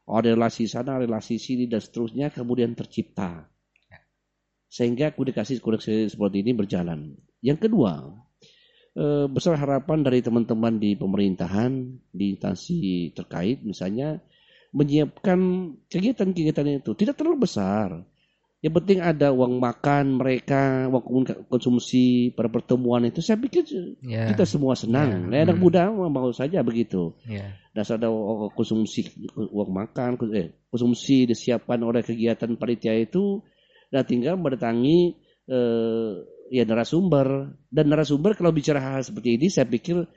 ada 0.10 0.30
relasi 0.34 0.66
sana 0.66 0.98
relasi 0.98 1.38
sini 1.38 1.70
dan 1.70 1.80
seterusnya 1.80 2.34
kemudian 2.34 2.74
tercipta 2.74 3.46
sehingga 4.72 5.12
komunikasi-komunikasi 5.12 6.08
seperti 6.08 6.48
ini 6.48 6.56
berjalan 6.56 7.12
yang 7.44 7.60
kedua 7.60 8.08
eh, 8.96 9.28
besar 9.28 9.60
harapan 9.60 10.00
dari 10.00 10.24
teman-teman 10.24 10.80
di 10.80 10.96
pemerintahan 10.96 11.72
di 12.10 12.40
instansi 12.40 13.12
terkait 13.12 13.60
misalnya 13.68 14.24
menyiapkan 14.72 15.40
kegiatan-kegiatan 15.92 16.80
itu 16.80 16.96
tidak 16.96 17.20
terlalu 17.20 17.44
besar 17.44 18.08
yang 18.62 18.78
penting 18.78 19.02
ada 19.02 19.34
uang 19.34 19.58
makan 19.58 20.22
mereka 20.22 20.86
uang 20.88 21.50
konsumsi 21.50 22.30
pada 22.32 22.46
pertemuan 22.48 23.04
itu 23.04 23.20
saya 23.20 23.36
pikir 23.36 23.66
Ya. 24.06 24.30
kita 24.32 24.46
semua 24.48 24.78
senang 24.78 25.28
Ya. 25.28 25.28
Nah, 25.28 25.40
anak 25.50 25.58
Hmm. 25.60 25.66
muda 25.66 25.84
mau 25.92 26.32
saja 26.32 26.62
begitu 26.64 27.12
Ya. 27.28 27.58
dan 27.76 27.84
ada 27.84 28.08
konsumsi 28.56 29.12
uang 29.36 29.76
makan 29.76 30.16
eh, 30.32 30.56
konsumsi 30.72 31.28
disiapkan 31.28 31.82
oleh 31.84 32.06
kegiatan 32.06 32.54
panitia 32.56 32.96
itu 32.96 33.42
dan 33.92 34.04
tinggal 34.08 34.40
mendatangi 34.40 35.14
eh, 35.46 36.12
ya 36.50 36.64
narasumber 36.64 37.52
dan 37.68 37.86
narasumber 37.92 38.34
kalau 38.34 38.50
bicara 38.50 38.80
hal 38.80 39.04
seperti 39.04 39.36
ini 39.36 39.48
saya 39.52 39.68
pikir 39.68 40.08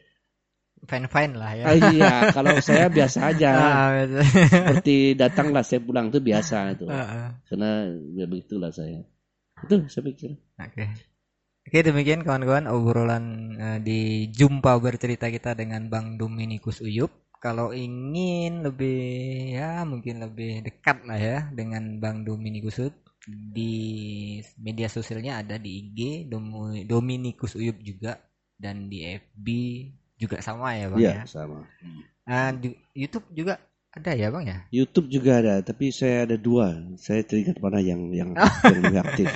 Fine 0.84 1.08
fine 1.08 1.32
lah 1.32 1.56
ya. 1.56 1.64
ah, 1.64 1.76
iya 1.96 2.12
kalau 2.28 2.60
saya 2.60 2.92
biasa 2.92 3.32
aja 3.32 3.50
Ah, 3.56 4.04
seperti 4.04 5.16
datanglah 5.16 5.64
saya 5.64 5.80
pulang 5.80 6.12
itu 6.12 6.20
biasa 6.20 6.76
itu 6.76 6.84
Ah, 6.92 7.00
ah. 7.00 7.28
karena 7.48 7.88
ya 8.12 8.28
begitulah 8.28 8.68
saya 8.68 9.00
itu 9.64 9.74
saya 9.88 10.02
pikir 10.04 10.36
Oke. 10.60 10.84
Oke 11.64 11.80
demikian 11.80 12.20
kawan-kawan 12.20 12.68
obrolan 12.68 13.24
eh, 13.56 13.78
di 13.80 14.00
jumpa 14.28 14.76
bercerita 14.76 15.32
kita 15.32 15.56
dengan 15.56 15.88
Bang 15.88 16.20
Dominikus 16.20 16.84
Uyup. 16.84 17.08
Kalau 17.40 17.72
ingin 17.72 18.60
lebih 18.60 19.00
ya 19.56 19.88
mungkin 19.88 20.20
lebih 20.20 20.68
dekat 20.68 21.08
lah 21.08 21.16
ya 21.16 21.38
dengan 21.48 21.96
Bang 21.96 22.28
Dominikus 22.28 22.76
Uyup 22.84 22.92
di 23.28 23.74
media 24.60 24.88
sosialnya 24.88 25.40
ada 25.40 25.56
di 25.56 25.80
IG 25.80 26.28
Dominikus 26.84 27.56
Uyup 27.56 27.80
juga 27.80 28.20
dan 28.60 28.92
di 28.92 29.00
FB 29.04 29.46
juga 30.20 30.38
sama 30.44 30.76
ya 30.76 30.92
Bang 30.92 31.00
Iya 31.00 31.12
ya. 31.12 31.22
sama 31.26 31.64
di 32.60 32.76
YouTube 32.92 33.28
juga 33.32 33.60
ada 33.94 34.10
ya 34.10 34.28
Bang 34.28 34.44
ya? 34.44 34.58
YouTube 34.74 35.08
juga 35.08 35.38
ada 35.40 35.54
tapi 35.64 35.88
saya 35.94 36.26
ada 36.28 36.36
dua 36.36 36.74
saya 37.00 37.22
teringat 37.24 37.62
mana 37.62 37.78
yang 37.80 38.12
yang 38.12 38.34
yang 38.36 38.80
lebih 38.84 39.00
aktif 39.00 39.28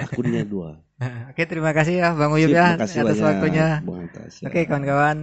akunnya 0.00 0.42
dua 0.46 0.80
Oke 1.34 1.42
terima 1.50 1.74
kasih 1.74 2.00
ya 2.00 2.08
Bang 2.14 2.30
Uyup 2.32 2.54
Sip, 2.54 2.56
ya 2.56 2.66
makasih 2.78 2.98
atas 3.02 3.18
banyak, 3.18 3.26
waktunya. 3.26 3.66
Ya. 3.82 4.46
Oke 4.46 4.60
kawan-kawan 4.64 5.18